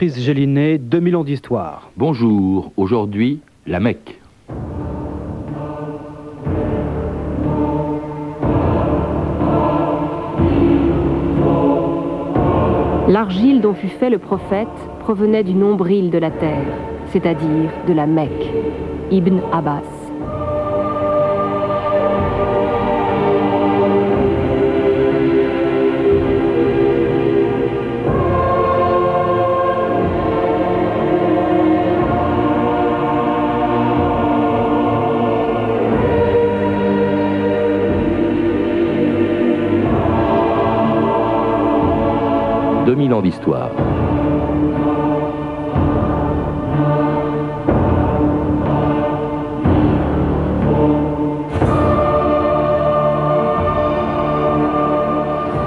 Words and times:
Chris 0.00 0.14
Gélinet, 0.16 0.78
2000 0.78 1.16
ans 1.16 1.24
d'histoire. 1.24 1.90
Bonjour, 1.98 2.72
aujourd'hui, 2.78 3.40
la 3.66 3.80
Mecque. 3.80 4.18
L'argile 13.08 13.60
dont 13.60 13.74
fut 13.74 13.88
fait 13.88 14.08
le 14.08 14.16
prophète 14.16 14.68
provenait 15.00 15.44
du 15.44 15.52
nombril 15.52 16.10
de 16.10 16.16
la 16.16 16.30
terre, 16.30 16.64
c'est-à-dire 17.12 17.70
de 17.86 17.92
la 17.92 18.06
Mecque. 18.06 18.30
Ibn 19.10 19.40
Abbas. 19.52 19.99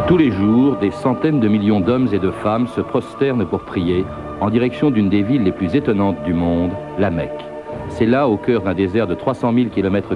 Tous 0.08 0.18
les 0.18 0.32
jours, 0.32 0.78
des 0.78 0.92
centaines 0.92 1.40
de 1.40 1.48
millions 1.48 1.80
d'hommes 1.82 2.08
et 2.14 2.20
de 2.20 2.32
femmes 2.32 2.68
se 2.68 2.80
prosternent 2.80 3.46
pour 3.46 3.62
prier 3.62 4.06
en 4.40 4.50
direction 4.50 4.90
d'une 4.90 5.10
des 5.10 5.22
villes 5.22 5.44
les 5.44 5.52
plus 5.52 5.76
étonnantes 5.76 6.24
du 6.24 6.34
monde, 6.34 6.72
la 6.98 7.10
Mecque. 7.10 7.44
C'est 7.90 8.06
là, 8.06 8.28
au 8.30 8.38
cœur 8.38 8.62
d'un 8.62 8.74
désert 8.74 9.08
de 9.08 9.16
300 9.16 9.54
000 9.54 9.70
km, 9.70 10.16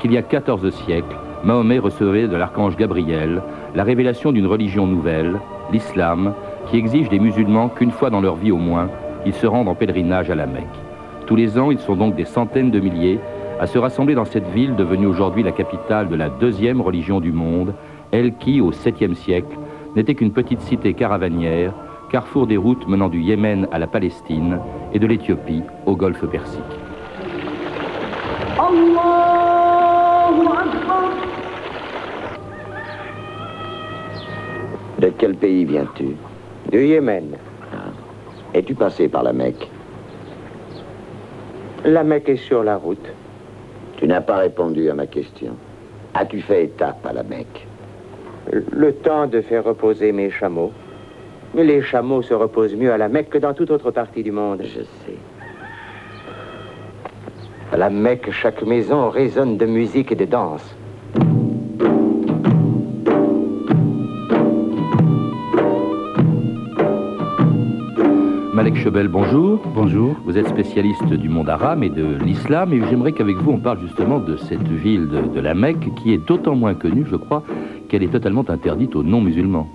qu'il 0.00 0.12
y 0.12 0.16
a 0.16 0.22
14 0.22 0.70
siècles, 0.70 1.16
Mahomet 1.42 1.78
recevait 1.78 2.28
de 2.28 2.36
l'archange 2.36 2.76
Gabriel 2.76 3.42
la 3.74 3.84
révélation 3.84 4.32
d'une 4.32 4.46
religion 4.46 4.86
nouvelle, 4.86 5.40
l'islam, 5.72 6.34
qui 6.70 6.78
exige 6.78 7.08
des 7.08 7.18
musulmans 7.18 7.68
qu'une 7.68 7.90
fois 7.90 8.10
dans 8.10 8.20
leur 8.20 8.36
vie 8.36 8.52
au 8.52 8.56
moins, 8.56 8.88
ils 9.26 9.34
se 9.34 9.46
rendent 9.46 9.68
en 9.68 9.74
pèlerinage 9.74 10.30
à 10.30 10.36
la 10.36 10.46
Mecque. 10.46 10.64
Tous 11.26 11.34
les 11.36 11.58
ans, 11.58 11.70
ils 11.70 11.80
sont 11.80 11.96
donc 11.96 12.14
des 12.14 12.24
centaines 12.24 12.70
de 12.70 12.80
milliers 12.80 13.18
à 13.58 13.66
se 13.66 13.78
rassembler 13.78 14.14
dans 14.14 14.24
cette 14.24 14.48
ville 14.48 14.76
devenue 14.76 15.06
aujourd'hui 15.06 15.42
la 15.42 15.52
capitale 15.52 16.08
de 16.08 16.16
la 16.16 16.28
deuxième 16.28 16.80
religion 16.80 17.20
du 17.20 17.32
monde, 17.32 17.74
elle 18.12 18.34
qui, 18.36 18.60
au 18.60 18.70
7e 18.70 19.14
siècle, 19.14 19.58
n'était 19.96 20.14
qu'une 20.14 20.32
petite 20.32 20.60
cité 20.60 20.94
caravanière, 20.94 21.74
carrefour 22.10 22.46
des 22.46 22.56
routes 22.56 22.86
menant 22.88 23.08
du 23.08 23.20
Yémen 23.20 23.68
à 23.72 23.78
la 23.78 23.86
Palestine 23.86 24.60
et 24.94 24.98
de 24.98 25.06
l'Éthiopie 25.06 25.62
au 25.86 25.96
golfe 25.96 26.24
Persique. 26.26 26.62
De 34.98 35.08
quel 35.18 35.34
pays 35.34 35.64
viens-tu? 35.64 36.16
Du 36.70 36.86
Yémen. 36.86 37.36
Es-tu 38.54 38.76
passé 38.76 39.08
par 39.08 39.24
la 39.24 39.32
Mecque? 39.32 39.68
La 41.84 42.04
Mecque 42.04 42.28
est 42.28 42.36
sur 42.36 42.62
la 42.62 42.76
route. 42.76 43.08
Tu 43.96 44.06
n'as 44.06 44.20
pas 44.20 44.36
répondu 44.36 44.88
à 44.88 44.94
ma 44.94 45.08
question. 45.08 45.56
As-tu 46.14 46.40
fait 46.40 46.66
étape 46.66 47.04
à 47.04 47.12
la 47.12 47.24
Mecque? 47.24 47.66
Le 48.52 48.92
temps 48.92 49.26
de 49.26 49.40
faire 49.40 49.64
reposer 49.64 50.12
mes 50.12 50.30
chameaux. 50.30 50.70
Mais 51.54 51.64
les 51.64 51.82
chameaux 51.82 52.22
se 52.22 52.34
reposent 52.34 52.76
mieux 52.76 52.92
à 52.92 52.98
la 52.98 53.08
Mecque 53.08 53.30
que 53.30 53.38
dans 53.38 53.52
toute 53.52 53.72
autre 53.72 53.90
partie 53.90 54.22
du 54.22 54.30
monde. 54.30 54.62
Je 54.62 54.82
sais. 54.82 55.18
À 57.72 57.78
la 57.78 57.90
Mecque, 57.90 58.30
chaque 58.30 58.62
maison 58.62 59.10
résonne 59.10 59.56
de 59.56 59.66
musique 59.66 60.12
et 60.12 60.16
de 60.16 60.24
danse. 60.24 60.76
Chebel, 68.82 69.08
bonjour. 69.08 69.60
Bonjour. 69.74 70.16
Vous 70.24 70.38
êtes 70.38 70.48
spécialiste 70.48 71.04
du 71.12 71.28
monde 71.28 71.50
arabe 71.50 71.82
et 71.82 71.90
de 71.90 72.16
l'islam, 72.24 72.72
et 72.72 72.80
j'aimerais 72.88 73.12
qu'avec 73.12 73.36
vous 73.36 73.50
on 73.50 73.58
parle 73.58 73.78
justement 73.80 74.18
de 74.18 74.38
cette 74.38 74.66
ville 74.66 75.06
de, 75.06 75.38
la 75.38 75.52
Mecque 75.52 75.94
qui 75.96 76.14
est 76.14 76.18
d'autant 76.18 76.54
moins 76.54 76.72
connue, 76.72 77.04
je 77.06 77.16
crois, 77.16 77.42
qu'elle 77.90 78.02
est 78.02 78.10
totalement 78.10 78.44
interdite 78.48 78.96
aux 78.96 79.02
non-musulmans. 79.02 79.68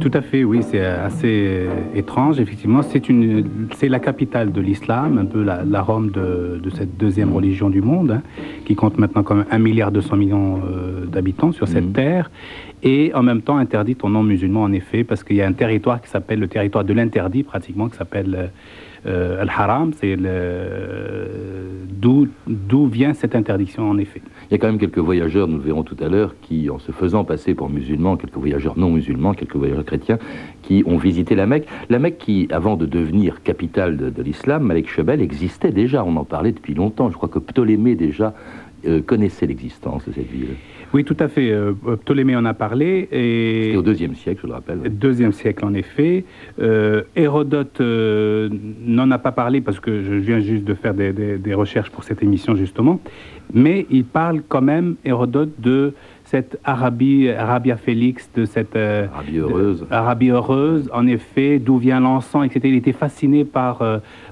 Tout 0.00 0.10
à 0.14 0.20
fait, 0.20 0.44
oui, 0.44 0.60
c'est 0.62 0.84
assez 0.84 1.66
étrange. 1.94 2.38
Effectivement, 2.38 2.82
c'est 2.82 3.08
une, 3.08 3.68
c'est 3.76 3.88
la 3.88 3.98
capitale 3.98 4.52
de 4.52 4.60
l'islam, 4.60 5.18
un 5.18 5.24
peu 5.24 5.42
la, 5.42 5.82
Rome 5.82 6.10
de, 6.10 6.60
cette 6.74 6.96
deuxième 6.96 7.32
religion 7.32 7.68
du 7.68 7.82
monde, 7.82 8.12
hein, 8.12 8.22
qui 8.64 8.76
compte 8.76 8.96
maintenant 8.98 9.24
comme 9.24 9.44
un 9.50 9.58
milliard 9.58 9.90
200 9.90 10.16
millions 10.16 10.60
euh, 10.64 11.06
d'habitants 11.06 11.50
sur 11.50 11.66
cette 11.66 11.88
mmh. 11.88 11.92
terre, 11.92 12.30
et 12.82 13.12
en 13.14 13.22
même 13.22 13.42
temps 13.42 13.56
interdite 13.56 14.04
aux 14.04 14.08
non-musulmans, 14.08 14.62
en 14.62 14.72
effet, 14.72 15.02
parce 15.02 15.24
qu'il 15.24 15.36
y 15.36 15.42
a 15.42 15.48
un 15.48 15.52
territoire 15.52 16.00
qui 16.00 16.08
s'appelle 16.08 16.38
le 16.38 16.48
territoire 16.48 16.84
de 16.84 16.92
l'interdit, 16.92 17.42
pratiquement, 17.42 17.88
qui 17.88 17.96
s'appelle 17.96 18.34
euh, 18.38 18.46
euh, 19.08 19.40
Al-Haram, 19.40 19.92
c'est 19.92 20.16
d'où 22.00 22.86
vient 22.86 23.14
cette 23.14 23.34
interdiction 23.34 23.88
en 23.88 23.98
effet. 23.98 24.22
Il 24.50 24.52
y 24.52 24.54
a 24.54 24.58
quand 24.58 24.68
même 24.68 24.78
quelques 24.78 24.98
voyageurs, 24.98 25.48
nous 25.48 25.56
le 25.56 25.62
verrons 25.62 25.82
tout 25.82 25.96
à 26.00 26.08
l'heure, 26.08 26.34
qui, 26.40 26.70
en 26.70 26.78
se 26.78 26.92
faisant 26.92 27.24
passer 27.24 27.54
pour 27.54 27.68
musulmans, 27.68 28.16
quelques 28.16 28.36
voyageurs 28.36 28.78
non 28.78 28.90
musulmans, 28.90 29.34
quelques 29.34 29.56
voyageurs 29.56 29.84
chrétiens, 29.84 30.18
qui 30.62 30.82
ont 30.86 30.96
visité 30.96 31.34
la 31.34 31.46
Mecque. 31.46 31.66
La 31.88 31.98
Mecque 31.98 32.18
qui, 32.18 32.48
avant 32.50 32.76
de 32.76 32.86
devenir 32.86 33.42
capitale 33.42 33.96
de, 33.96 34.22
l'islam, 34.22 34.62
Malek 34.64 34.88
Chebel, 34.88 35.20
existait 35.20 35.72
déjà, 35.72 36.04
on 36.04 36.16
en 36.16 36.24
parlait 36.24 36.52
depuis 36.52 36.74
longtemps. 36.74 37.10
Je 37.10 37.16
crois 37.16 37.28
que 37.28 37.38
Ptolémée 37.38 37.94
déjà 37.94 38.34
euh, 38.86 39.02
connaissait 39.02 39.46
l'existence 39.46 40.06
de 40.06 40.12
cette 40.12 40.30
ville. 40.30 40.54
Oui, 40.94 41.04
tout 41.04 41.16
à 41.20 41.28
fait. 41.28 41.50
Euh, 41.50 41.72
Ptolémée 42.02 42.36
en 42.36 42.44
a 42.44 42.54
parlé. 42.54 43.08
Et... 43.12 43.62
C'était 43.64 43.76
au 43.76 43.82
deuxième 43.82 44.14
siècle, 44.14 44.40
je 44.42 44.46
le 44.46 44.54
rappelle. 44.54 44.78
Deuxième 44.98 45.32
siècle, 45.32 45.64
en 45.64 45.74
effet. 45.74 46.24
Euh, 46.60 47.02
Hérodote 47.14 47.80
euh, 47.80 48.48
n'en 48.84 49.10
a 49.10 49.18
pas 49.18 49.32
parlé 49.32 49.60
parce 49.60 49.80
que 49.80 50.02
je 50.02 50.14
viens 50.14 50.40
juste 50.40 50.64
de 50.64 50.74
faire 50.74 50.94
des, 50.94 51.12
des, 51.12 51.54
recherches 51.54 51.90
pour 51.90 52.04
cette 52.04 52.22
émission, 52.22 52.56
justement. 52.56 53.00
Mais 53.52 53.86
il 53.90 54.04
parle 54.04 54.42
quand 54.48 54.62
même, 54.62 54.96
Hérodote, 55.04 55.50
de 55.58 55.94
cette 56.30 56.58
Arabie, 56.64 57.30
Arabia 57.30 57.76
Félix, 57.76 58.30
de 58.34 58.44
cette 58.44 58.76
Arabie 58.76 59.38
heureuse. 59.38 59.86
Arabie 59.90 60.28
heureuse, 60.28 60.90
en 60.92 61.06
effet, 61.06 61.58
d'où 61.58 61.78
vient 61.78 62.00
l'encens, 62.00 62.44
etc. 62.44 62.60
Il 62.64 62.74
était 62.76 62.92
fasciné 62.92 63.44
par 63.44 63.82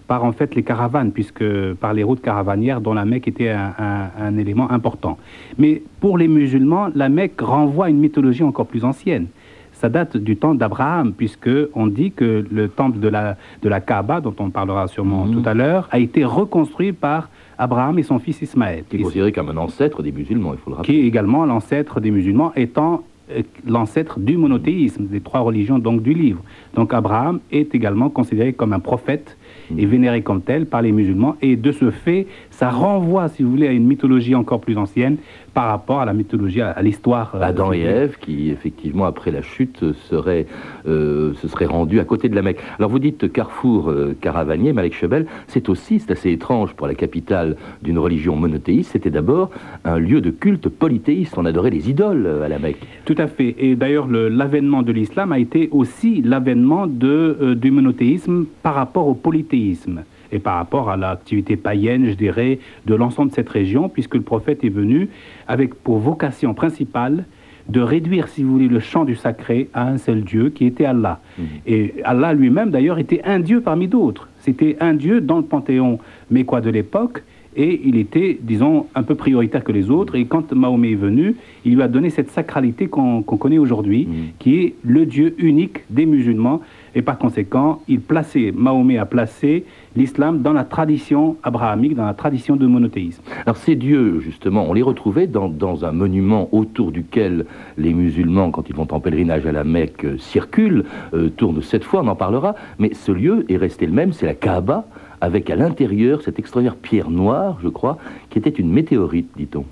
par 0.06 0.24
en 0.24 0.32
fait 0.32 0.54
les 0.54 0.62
caravanes, 0.62 1.12
puisque 1.12 1.44
par 1.74 1.92
les 1.92 2.02
routes 2.02 2.20
caravanières 2.20 2.80
dont 2.80 2.94
la 2.94 3.04
Mecque 3.04 3.28
était 3.28 3.50
un, 3.50 4.36
élément 4.38 4.70
important. 4.70 5.18
Mais 5.58 5.82
pour 6.00 6.18
les 6.18 6.28
musulmans, 6.28 6.88
la 6.94 7.08
Mecque 7.08 7.40
renvoie 7.40 7.86
à 7.86 7.88
une 7.88 7.98
mythologie 7.98 8.44
encore 8.44 8.66
plus 8.66 8.84
ancienne. 8.84 9.26
Ça 9.72 9.88
date 9.88 10.16
du 10.16 10.36
temps 10.36 10.54
d'Abraham, 10.54 11.12
puisque 11.12 11.50
on 11.74 11.86
dit 11.86 12.10
que 12.10 12.46
le 12.50 12.68
temple 12.68 12.98
de 12.98 13.08
la, 13.08 13.36
de 13.62 13.68
la 13.68 13.80
Kaaba, 13.80 14.20
dont 14.20 14.34
on 14.38 14.50
parlera 14.50 14.88
sûrement 14.88 15.26
mhm. 15.26 15.34
tout 15.34 15.48
à 15.48 15.54
l'heure, 15.54 15.88
a 15.90 15.98
été 15.98 16.24
reconstruit 16.24 16.92
par 16.92 17.28
Abraham 17.58 17.98
et 17.98 18.02
son 18.02 18.18
fils 18.18 18.42
Ismaël. 18.42 18.84
Qui 18.88 18.96
est 18.96 19.02
considéré 19.02 19.32
comme 19.32 19.48
un 19.48 19.56
ancêtre 19.56 20.02
des 20.02 20.12
musulmans, 20.12 20.52
il 20.52 20.58
faut 20.58 20.70
le 20.70 20.76
rappeler. 20.76 20.94
Qui 20.94 21.00
est 21.00 21.06
également 21.06 21.44
l'ancêtre 21.46 22.00
des 22.00 22.10
musulmans, 22.10 22.52
étant 22.54 23.04
euh, 23.30 23.42
l'ancêtre 23.66 24.20
du 24.20 24.36
monothéisme, 24.36 25.06
des 25.06 25.20
trois 25.20 25.40
religions 25.40 25.78
donc 25.78 26.02
du 26.02 26.14
livre. 26.14 26.42
Donc 26.74 26.92
Abraham 26.94 27.40
est 27.50 27.74
également 27.74 28.10
considéré 28.10 28.52
comme 28.52 28.72
un 28.72 28.80
prophète 28.80 29.36
est 29.76 29.86
vénéré 29.86 30.22
comme 30.22 30.42
tel 30.42 30.66
par 30.66 30.82
les 30.82 30.92
musulmans. 30.92 31.36
Et 31.42 31.56
de 31.56 31.72
ce 31.72 31.90
fait, 31.90 32.26
ça 32.56 32.70
renvoie, 32.70 33.28
si 33.28 33.42
vous 33.42 33.50
voulez, 33.50 33.68
à 33.68 33.72
une 33.72 33.86
mythologie 33.86 34.34
encore 34.34 34.60
plus 34.60 34.78
ancienne 34.78 35.18
par 35.52 35.66
rapport 35.68 36.00
à 36.00 36.06
la 36.06 36.14
mythologie, 36.14 36.62
à, 36.62 36.80
l'histoire. 36.80 37.34
Euh, 37.34 37.42
Adam 37.42 37.70
et 37.74 37.80
Ève, 37.80 38.16
qui 38.18 38.48
effectivement, 38.48 39.04
après 39.04 39.30
la 39.30 39.42
chute, 39.42 39.92
serait, 40.08 40.46
euh, 40.88 41.34
se 41.34 41.48
seraient 41.48 41.66
rendus 41.66 42.00
à 42.00 42.04
côté 42.04 42.30
de 42.30 42.34
la 42.34 42.40
Mecque. 42.40 42.60
Alors 42.78 42.90
vous 42.90 42.98
dites 42.98 43.30
carrefour 43.30 43.90
euh, 43.90 44.16
caravanier, 44.22 44.72
Malek 44.72 44.94
Chebel, 44.94 45.26
c'est 45.48 45.68
aussi, 45.68 46.00
c'est 46.00 46.10
assez 46.12 46.30
étrange 46.30 46.72
pour 46.72 46.86
la 46.86 46.94
capitale 46.94 47.56
d'une 47.82 47.98
religion 47.98 48.36
monothéiste, 48.36 48.92
c'était 48.92 49.10
d'abord 49.10 49.50
un 49.84 49.98
lieu 49.98 50.22
de 50.22 50.30
culte 50.30 50.70
polythéiste. 50.70 51.36
On 51.36 51.44
adorait 51.44 51.70
les 51.70 51.90
idoles 51.90 52.26
à 52.42 52.48
la 52.48 52.58
Mecque. 52.58 52.80
Tout 53.04 53.16
à 53.18 53.26
fait. 53.26 53.54
Et 53.58 53.76
d'ailleurs, 53.76 54.08
l'avènement 54.08 54.82
de 54.82 54.92
l'islam 54.92 55.30
a 55.32 55.38
été 55.38 55.68
aussi 55.72 56.22
l'avènement 56.22 56.86
du 56.86 57.70
monothéisme 57.70 58.46
par 58.62 58.74
rapport 58.74 59.08
au 59.08 59.14
polythéisme 59.14 60.04
et 60.32 60.38
par 60.38 60.56
rapport 60.56 60.90
à 60.90 60.96
l'activité 60.96 61.56
païenne, 61.56 62.06
je 62.06 62.14
dirais, 62.14 62.58
de 62.86 62.94
l'ensemble 62.94 63.30
de 63.30 63.34
cette 63.34 63.48
région, 63.48 63.88
puisque 63.88 64.14
le 64.14 64.22
prophète 64.22 64.64
est 64.64 64.70
venu 64.70 65.08
avec 65.48 65.74
pour 65.74 65.98
vocation 65.98 66.54
principale 66.54 67.24
de 67.68 67.80
réduire, 67.80 68.28
si 68.28 68.42
vous 68.42 68.52
voulez, 68.52 68.68
le 68.68 68.80
champ 68.80 69.04
du 69.04 69.16
sacré 69.16 69.68
à 69.74 69.88
un 69.88 69.98
seul 69.98 70.22
Dieu 70.22 70.50
qui 70.50 70.66
était 70.66 70.84
Allah. 70.84 71.20
Mmh. 71.36 71.42
Et 71.66 71.94
Allah 72.04 72.32
lui-même, 72.32 72.70
d'ailleurs, 72.70 72.98
était 72.98 73.22
un 73.24 73.40
Dieu 73.40 73.60
parmi 73.60 73.88
d'autres. 73.88 74.28
C'était 74.38 74.76
un 74.80 74.94
Dieu 74.94 75.20
dans 75.20 75.38
le 75.38 75.42
panthéon 75.42 75.98
mécois 76.30 76.60
de 76.60 76.70
l'époque, 76.70 77.24
et 77.56 77.80
il 77.84 77.96
était, 77.96 78.38
disons, 78.40 78.86
un 78.94 79.02
peu 79.02 79.14
prioritaire 79.14 79.64
que 79.64 79.72
les 79.72 79.90
autres. 79.90 80.14
Et 80.14 80.26
quand 80.26 80.52
Mahomet 80.52 80.92
est 80.92 80.96
venu, 80.96 81.36
il 81.64 81.74
lui 81.74 81.82
a 81.82 81.88
donné 81.88 82.10
cette 82.10 82.30
sacralité 82.30 82.86
qu'on 82.86 83.22
connaît 83.22 83.58
aujourd'hui, 83.58 84.06
mmh. 84.06 84.12
qui 84.38 84.56
est 84.60 84.74
le 84.84 85.06
Dieu 85.06 85.34
unique 85.38 85.80
des 85.90 86.06
musulmans, 86.06 86.60
et 86.94 87.02
par 87.02 87.18
conséquent, 87.18 87.82
il 87.88 88.00
plaçait, 88.00 88.52
Mahomet 88.56 88.96
a 88.96 89.04
placé 89.04 89.66
l'islam 89.96 90.40
dans 90.40 90.54
la 90.54 90.64
tradition 90.64 91.36
abrahamique, 91.42 91.94
dans 91.94 92.06
la 92.06 92.14
tradition 92.14 92.56
du 92.56 92.66
monothéisme. 92.66 93.22
Alors 93.44 93.58
ces 93.58 93.74
dieux, 93.74 94.20
justement, 94.20 94.66
on 94.68 94.72
les 94.72 94.82
retrouvait 94.82 95.26
dans, 95.26 95.84
un 95.84 95.92
monument 95.92 96.48
autour 96.52 96.92
duquel 96.92 97.44
les 97.76 97.92
musulmans, 97.92 98.50
quand 98.50 98.70
ils 98.70 98.74
vont 98.74 98.88
en 98.90 99.00
pèlerinage 99.00 99.46
à 99.46 99.52
la 99.52 99.64
Mecque, 99.64 100.06
circulent, 100.18 100.84
euh, 101.12 101.28
tournent 101.28 101.60
cette 101.60 101.84
fois, 101.84 102.00
on 102.02 102.08
en 102.08 102.16
parlera, 102.16 102.54
mais 102.78 102.94
ce 102.94 103.12
lieu 103.12 103.44
est 103.50 103.58
resté 103.58 103.86
le 103.86 103.92
même, 103.92 104.12
c'est 104.12 104.26
la 104.26 104.34
Kaaba, 104.34 104.86
avec 105.20 105.50
à 105.50 105.56
l'intérieur 105.56 106.22
cette 106.22 106.38
extraordinaire 106.38 106.76
pierre 106.76 107.10
noire, 107.10 107.58
je 107.62 107.68
crois, 107.68 107.98
qui 108.30 108.38
était 108.38 108.50
une 108.50 108.70
météorite, 108.70 109.30
dit-on. 109.36 109.64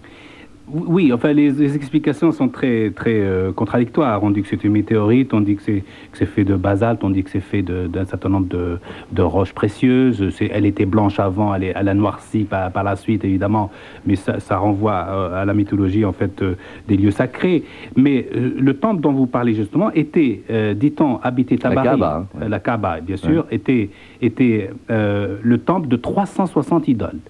Oui, 0.66 1.12
enfin, 1.12 1.34
les, 1.34 1.76
explications 1.76 2.32
sont 2.32 2.48
très, 2.48 2.90
très 2.90 3.20
euh, 3.20 3.52
contradictoires. 3.52 4.22
On 4.22 4.30
dit 4.30 4.40
que 4.40 4.48
c'est 4.48 4.64
une 4.64 4.72
météorite, 4.72 5.34
on 5.34 5.42
dit 5.42 5.56
que 5.56 5.62
c'est 5.62 6.26
fait 6.26 6.44
de 6.44 6.56
basalte, 6.56 7.04
on 7.04 7.10
dit 7.10 7.22
que 7.22 7.28
c'est 7.28 7.40
fait 7.40 7.62
d'un 7.62 8.06
certain 8.06 8.30
nombre 8.30 8.48
de, 8.48 8.78
de 9.12 9.22
roches 9.22 9.52
précieuses. 9.52 10.24
Elle 10.40 10.64
était 10.64 10.86
blanche 10.86 11.20
avant, 11.20 11.54
elle, 11.54 11.64
est, 11.64 11.72
elle 11.76 11.88
a 11.88 11.94
noirci 11.94 12.44
par, 12.44 12.72
par, 12.72 12.82
la 12.82 12.96
suite, 12.96 13.24
évidemment, 13.24 13.70
mais 14.06 14.16
ça, 14.16 14.40
ça 14.40 14.56
renvoie 14.56 15.06
euh, 15.08 15.42
à 15.42 15.44
la 15.44 15.52
mythologie, 15.52 16.06
en 16.06 16.12
fait, 16.12 16.40
euh, 16.40 16.54
des 16.88 16.96
lieux 16.96 17.10
sacrés. 17.10 17.64
Mais 17.94 18.26
le 18.32 18.74
temple 18.74 19.02
dont 19.02 19.12
vous 19.12 19.26
parlez, 19.26 19.52
justement, 19.54 19.90
était, 19.92 20.42
dit-on, 20.76 21.18
habité 21.22 21.58
Tabari. 21.58 21.84
La 21.84 21.92
Kaaba. 21.92 22.26
Hein, 22.40 22.48
la 22.48 22.58
Kaaba, 22.58 23.00
bien 23.00 23.16
sûr, 23.16 23.46
était, 23.50 23.90
était 24.22 24.70
le 24.88 25.56
temple 25.58 25.88
de 25.88 25.96
360 25.96 26.88
idoles. 26.88 27.20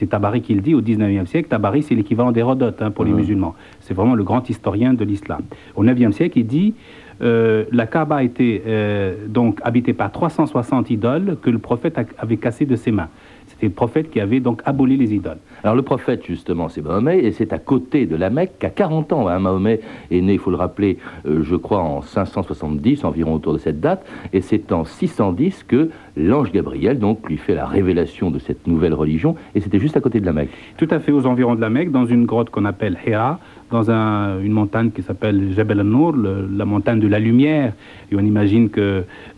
C'est 0.00 0.06
Tabari 0.06 0.40
qui 0.40 0.54
le 0.54 0.62
dit 0.62 0.74
au 0.74 0.80
19e 0.80 1.26
siècle. 1.26 1.50
Tabari, 1.50 1.82
c'est 1.82 1.94
l'équivalent 1.94 2.32
d'Hérodote 2.32 2.80
hein, 2.80 2.90
pour 2.90 3.04
les 3.04 3.12
musulmans. 3.12 3.54
C'est 3.80 3.92
vraiment 3.92 4.14
le 4.14 4.24
grand 4.24 4.48
historien 4.48 4.94
de 4.94 5.04
l'islam. 5.04 5.42
Au 5.76 5.84
9e 5.84 6.12
siècle, 6.12 6.38
il 6.38 6.46
dit 6.46 6.72
euh, 7.20 7.66
la 7.70 7.86
Kaaba 7.86 8.22
était 8.22 8.62
euh, 8.66 9.26
donc 9.28 9.60
habitée 9.62 9.92
par 9.92 10.10
360 10.10 10.88
idoles 10.88 11.36
que 11.42 11.50
le 11.50 11.58
prophète 11.58 12.00
avait 12.16 12.38
cassées 12.38 12.64
de 12.64 12.76
ses 12.76 12.92
mains. 12.92 13.10
C'était 13.60 13.68
le 13.68 13.74
prophète 13.74 14.10
qui 14.10 14.20
avait 14.20 14.40
donc 14.40 14.62
aboli 14.64 14.96
les 14.96 15.12
idoles. 15.12 15.36
Alors 15.62 15.76
le 15.76 15.82
prophète, 15.82 16.24
justement, 16.24 16.70
c'est 16.70 16.80
Mahomet, 16.80 17.18
et 17.18 17.30
c'est 17.30 17.52
à 17.52 17.58
côté 17.58 18.06
de 18.06 18.16
la 18.16 18.30
Mecque 18.30 18.52
qu'à 18.58 18.70
40 18.70 19.12
ans. 19.12 19.28
Hein, 19.28 19.38
Mahomet 19.38 19.80
est 20.10 20.22
né, 20.22 20.32
il 20.32 20.38
faut 20.38 20.50
le 20.50 20.56
rappeler, 20.56 20.96
euh, 21.26 21.42
je 21.42 21.56
crois, 21.56 21.80
en 21.80 22.00
570, 22.00 23.04
environ 23.04 23.34
autour 23.34 23.52
de 23.52 23.58
cette 23.58 23.78
date, 23.78 24.06
et 24.32 24.40
c'est 24.40 24.72
en 24.72 24.86
610 24.86 25.64
que 25.68 25.90
l'ange 26.16 26.52
Gabriel, 26.52 26.98
donc, 26.98 27.28
lui 27.28 27.36
fait 27.36 27.54
la 27.54 27.66
révélation 27.66 28.30
de 28.30 28.38
cette 28.38 28.66
nouvelle 28.66 28.94
religion, 28.94 29.34
et 29.54 29.60
c'était 29.60 29.78
juste 29.78 29.98
à 29.98 30.00
côté 30.00 30.20
de 30.20 30.26
la 30.26 30.32
Mecque. 30.32 30.52
Tout 30.78 30.88
à 30.90 30.98
fait, 30.98 31.12
aux 31.12 31.26
environs 31.26 31.54
de 31.54 31.60
la 31.60 31.68
Mecque, 31.68 31.90
dans 31.90 32.06
une 32.06 32.24
grotte 32.24 32.48
qu'on 32.48 32.64
appelle 32.64 32.96
Hira, 33.06 33.40
dans 33.70 33.90
une 33.90 34.52
montagne 34.52 34.90
qui 34.90 35.02
s'appelle 35.02 35.52
Jebel 35.54 35.82
Nour, 35.82 36.16
la 36.16 36.64
montagne 36.64 36.98
de 36.98 37.08
la 37.08 37.18
lumière, 37.18 37.74
et 38.10 38.16
on 38.16 38.20
imagine 38.20 38.70
que 38.70 38.80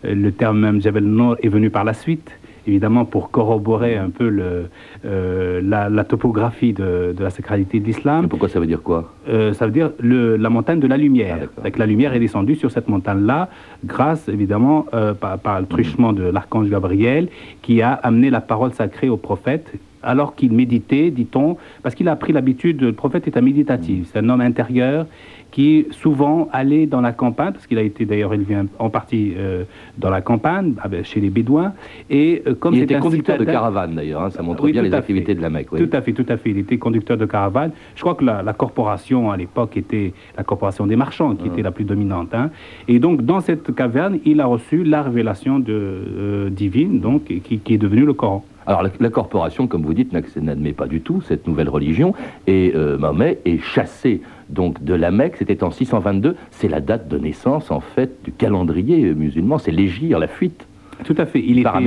euh, 0.05 0.15
le 0.15 0.31
terme 0.31 0.61
même 0.61 0.81
Jebel 0.81 1.03
Nour 1.03 1.35
est 1.43 1.49
venu 1.49 1.69
par 1.69 1.83
la 1.83 1.93
suite 1.93 2.31
évidemment 2.67 3.05
pour 3.05 3.31
corroborer 3.31 3.97
un 3.97 4.09
peu 4.09 4.29
le, 4.29 4.69
euh, 5.05 5.61
la, 5.63 6.03
topographie 6.03 6.73
de, 6.73 7.15
la 7.17 7.29
sacralité 7.29 7.79
de 7.79 7.85
l'islam. 7.85 8.27
Pourquoi 8.27 8.49
ça 8.49 8.59
veut 8.59 8.67
dire 8.67 8.81
quoi? 8.81 9.13
Euh, 9.27 9.53
Ça 9.53 9.65
veut 9.65 9.71
dire 9.71 9.91
le, 9.99 10.37
la 10.37 10.49
montagne 10.49 10.79
de 10.79 10.87
la 10.87 10.97
lumière. 10.97 11.47
Ah, 11.63 11.67
la 11.75 11.85
lumière 11.85 12.13
est 12.13 12.19
descendue 12.19 12.55
sur 12.55 12.71
cette 12.71 12.87
montagne-là 12.87 13.49
grâce 13.85 14.27
évidemment 14.29 14.85
euh, 14.93 15.13
par, 15.13 15.59
le 15.59 15.65
truchement 15.65 16.13
de 16.13 16.23
l'archange 16.23 16.69
Gabriel 16.69 17.29
qui 17.61 17.81
a 17.81 17.93
amené 17.93 18.29
la 18.29 18.41
parole 18.41 18.73
sacrée 18.73 19.09
au 19.09 19.17
prophète 19.17 19.71
alors 20.03 20.35
qu'il 20.35 20.51
méditait, 20.51 21.11
dit-on, 21.11 21.55
parce 21.81 21.95
qu'il 21.95 22.09
a 22.09 22.15
pris 22.17 22.33
l'habitude, 22.33 22.81
le 22.81 22.91
prophète 22.91 23.25
est 23.25 23.37
un 23.37 23.41
méditatif, 23.41 24.09
c'est 24.11 24.19
un 24.19 24.27
homme 24.27 24.41
intérieur 24.41 25.05
qui 25.53 25.85
souvent 25.91 26.49
allait 26.51 26.87
dans 26.87 26.99
la 26.99 27.11
campagne, 27.11 27.53
parce 27.53 27.67
qu'il 27.67 27.77
a 27.77 27.83
été 27.83 28.05
d'ailleurs 28.05 28.33
élevé 28.33 28.57
en 28.79 28.89
partie 28.89 29.33
euh, 29.37 29.65
dans 29.99 30.09
la 30.09 30.21
campagne, 30.21 30.73
chez 31.03 31.19
les 31.19 31.29
Bédouins. 31.29 31.73
Et 32.09 32.41
euh, 32.47 32.55
comme 32.55 32.73
il 32.73 32.81
était 32.81 32.97
conducteur 32.97 33.37
de 33.37 33.45
caravane 33.45 33.93
d'ailleurs, 33.93 34.23
hein, 34.23 34.29
ça 34.31 34.41
montre 34.41 34.67
bien 34.67 34.81
les 34.81 34.93
activités 34.95 35.35
de 35.35 35.41
la 35.43 35.51
Mecque. 35.51 35.69
Tout 35.69 35.89
à 35.93 36.01
fait, 36.01 36.13
tout 36.13 36.25
à 36.27 36.37
fait. 36.37 36.49
Il 36.49 36.57
était 36.57 36.79
conducteur 36.79 37.17
de 37.17 37.27
caravane. 37.27 37.71
Je 37.95 38.01
crois 38.01 38.15
que 38.15 38.25
la, 38.25 38.53
corporation 38.53 39.29
à 39.29 39.37
l'époque 39.37 39.77
était 39.77 40.13
la 40.35 40.43
corporation 40.43 40.87
des 40.87 40.95
marchands 40.95 41.35
qui 41.35 41.47
mmh. 41.47 41.53
était 41.53 41.61
la 41.61 41.71
plus 41.71 41.85
dominante. 41.85 42.33
Hein. 42.33 42.49
Et 42.87 42.97
donc 42.97 43.21
dans 43.21 43.39
cette 43.39 43.75
caverne, 43.75 44.17
il 44.25 44.41
a 44.41 44.47
reçu 44.47 44.83
la 44.83 45.03
révélation 45.03 45.59
de, 45.59 45.65
euh, 45.69 46.49
divine, 46.49 46.99
donc 46.99 47.25
qui, 47.25 47.59
qui 47.59 47.73
est 47.75 47.77
devenue 47.77 48.05
le 48.05 48.13
Coran. 48.13 48.43
Alors 48.65 48.83
la, 48.99 49.09
corporation, 49.09 49.67
comme 49.67 49.83
vous 49.83 49.93
dites, 49.93 50.13
n'admet 50.13 50.73
pas 50.73 50.87
du 50.87 51.01
tout 51.01 51.21
cette 51.21 51.47
nouvelle 51.47 51.69
religion, 51.69 52.13
et 52.47 52.71
euh, 52.75 52.97
Mahomet 52.97 53.39
est 53.45 53.59
chassé 53.59 54.21
donc 54.53 54.83
de 54.83 54.93
la 54.93 55.11
Mecque, 55.11 55.37
c'était 55.37 55.63
en 55.63 55.71
622, 55.71 56.35
c'est 56.51 56.67
la 56.67 56.79
date 56.79 57.07
de 57.07 57.17
naissance 57.17 57.71
en 57.71 57.79
fait 57.79 58.23
du 58.23 58.31
calendrier 58.31 59.13
musulman, 59.13 59.57
c'est 59.57 59.71
l'égir, 59.71 60.19
la 60.19 60.27
fuite. 60.27 60.67
Tout 61.03 61.15
à 61.17 61.25
fait, 61.25 61.43
il 61.45 61.63
par. 61.63 61.81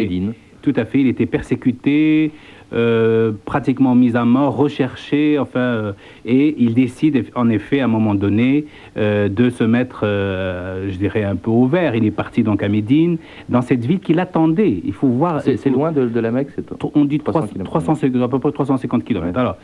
Tout 0.62 0.74
à 0.76 0.84
fait, 0.84 1.00
il 1.00 1.06
était 1.06 1.26
persécuté, 1.26 2.32
euh, 2.72 3.30
pratiquement 3.44 3.94
mis 3.94 4.16
à 4.16 4.24
mort, 4.24 4.56
recherché, 4.56 5.38
enfin, 5.38 5.60
euh, 5.60 5.92
et 6.24 6.56
il 6.58 6.74
décide 6.74 7.26
en 7.36 7.48
effet 7.48 7.78
à 7.78 7.84
un 7.84 7.88
moment 7.88 8.16
donné 8.16 8.66
euh, 8.96 9.28
de 9.28 9.50
se 9.50 9.62
mettre, 9.62 10.00
je 10.02 10.96
dirais, 10.96 11.22
un 11.22 11.36
peu 11.36 11.50
au 11.50 11.66
vert. 11.66 11.94
Il 11.94 12.04
est 12.04 12.10
parti 12.10 12.42
donc 12.42 12.64
à 12.64 12.68
Médine, 12.68 13.18
dans 13.48 13.62
cette 13.62 13.84
ville 13.84 14.00
qu'il 14.00 14.18
attendait. 14.18 14.80
Il 14.84 14.92
faut 14.92 15.06
voir. 15.06 15.42
C'est 15.42 15.70
loin 15.70 15.92
de, 15.92 16.18
la 16.18 16.30
Mecque, 16.32 16.48
On 16.94 17.04
dit 17.04 17.20
300 17.20 17.92
à 18.22 18.28
peu 18.28 18.38
près 18.40 18.50
350 18.50 19.04
km. 19.04 19.38
Alors, 19.38 19.56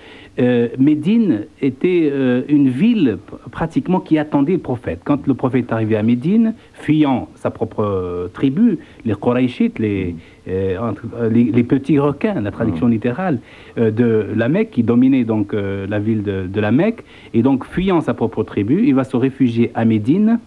Médine 0.79 1.47
était 1.61 2.13
une 2.49 2.69
ville 2.69 3.19
pratiquement 3.51 3.99
qui 3.99 4.17
attendait 4.17 4.53
le 4.53 4.59
prophète. 4.59 5.01
Quand 5.05 5.27
le 5.27 5.35
prophète 5.35 5.71
est 5.71 5.73
arrivé 5.73 5.97
à 5.97 6.05
Médine, 6.05 6.55
fuyant 6.75 7.29
sa 7.35 7.51
propre 7.51 8.31
tribu, 8.33 8.79
les 9.05 9.15
Quraishites, 9.15 9.79
les, 9.81 10.15
les, 10.47 11.65
petits 11.65 11.99
requins, 11.99 12.41
la 12.41 12.51
traduction 12.51 12.92
littérale 12.93 13.39
euh, 13.79 13.91
de 13.91 14.27
la 14.37 14.49
Mecque, 14.49 14.71
qui 14.71 14.83
dominait 14.83 15.25
donc 15.25 15.55
euh, 15.55 15.87
la 15.89 15.99
ville 15.99 16.23
de, 16.23 16.61
la 16.61 16.71
Mecque, 16.71 17.05
et 17.35 17.43
donc 17.43 17.65
fuyant 17.65 18.01
sa 18.01 18.15
propre 18.15 18.45
tribu, 18.45 18.85
il 18.87 18.95
va 18.95 19.05
se 19.05 19.17
réfugier 19.17 19.71
à 19.75 19.85
Médine. 19.85 20.39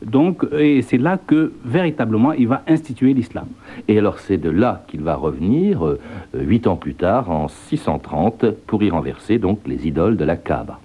Donc, 0.00 0.46
et 0.56 0.82
c'est 0.82 0.96
là 0.96 1.18
que 1.18 1.52
véritablement 1.64 2.32
il 2.32 2.46
va 2.46 2.62
instituer 2.68 3.14
l'islam. 3.14 3.46
Et 3.88 3.98
alors 3.98 4.20
c'est 4.20 4.36
de 4.36 4.48
là 4.48 4.84
qu'il 4.86 5.00
va 5.00 5.16
revenir 5.16 5.84
euh, 5.84 5.98
huit 6.34 6.68
ans 6.68 6.76
plus 6.76 6.94
tard, 6.94 7.30
en 7.30 7.48
630, 7.48 8.50
pour 8.66 8.82
y 8.82 8.90
renverser 8.90 9.38
donc 9.38 9.60
les 9.66 9.88
idoles 9.88 10.16
de 10.16 10.24
la 10.24 10.36
Kaaba. 10.36 10.78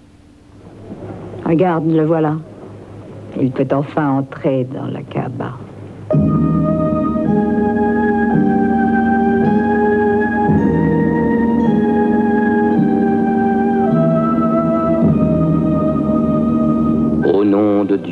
Regarde, 1.46 1.90
le 1.90 2.04
voilà. 2.04 2.36
Il 3.40 3.50
peut 3.50 3.66
enfin 3.72 4.08
entrer 4.10 4.64
dans 4.64 4.86
la 4.86 5.02
Kaaba. 5.02 5.52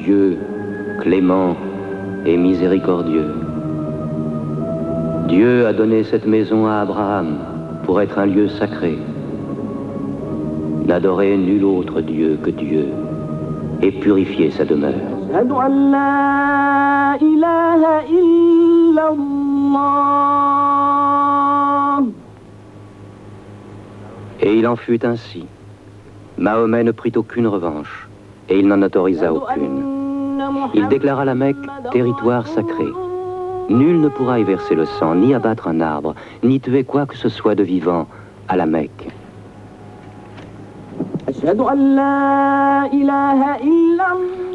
Dieu, 0.05 0.37
clément 1.01 1.57
et 2.27 2.37
miséricordieux. 2.37 3.31
Dieu 5.29 5.67
a 5.67 5.73
donné 5.73 6.03
cette 6.03 6.27
maison 6.27 6.67
à 6.67 6.81
Abraham 6.81 7.39
pour 7.85 8.01
être 8.01 8.19
un 8.19 8.27
lieu 8.27 8.49
sacré. 8.49 8.99
N'adorez 10.87 11.37
nul 11.37 11.65
autre 11.65 12.01
Dieu 12.01 12.37
que 12.43 12.51
Dieu 12.51 12.87
et 13.81 13.93
purifiez 13.93 14.51
sa 14.51 14.65
demeure. 14.65 14.93
Et 24.41 24.59
il 24.59 24.67
en 24.67 24.77
fut 24.77 25.07
ainsi. 25.07 25.47
Mahomet 26.39 26.83
ne 26.83 26.91
prit 26.91 27.13
aucune 27.15 27.47
revanche 27.47 28.09
et 28.49 28.59
il 28.59 28.67
n'en 28.67 28.83
autorisa 28.83 29.33
aucune. 29.33 29.92
Il 30.75 30.89
déclara 30.89 31.25
la 31.25 31.35
Mecque 31.35 31.57
territoire 31.91 32.47
sacré. 32.47 32.87
Nul 33.69 34.01
ne 34.01 34.09
pourra 34.09 34.41
y 34.41 34.45
verser 34.45 34.75
le 34.75 34.85
sang, 34.85 35.15
ni 35.15 35.35
abattre 35.35 35.69
un 35.69 35.81
arbre, 35.81 36.15
ni 36.43 36.61
tuer 36.61 36.85
quoi 36.85 37.07
que 37.07 37.17
ce 37.17 37.29
soit 37.29 37.55
de 37.55 37.63
vivant 37.63 38.07
à 38.49 38.57
la 38.57 38.67
Mecque. 38.67 39.09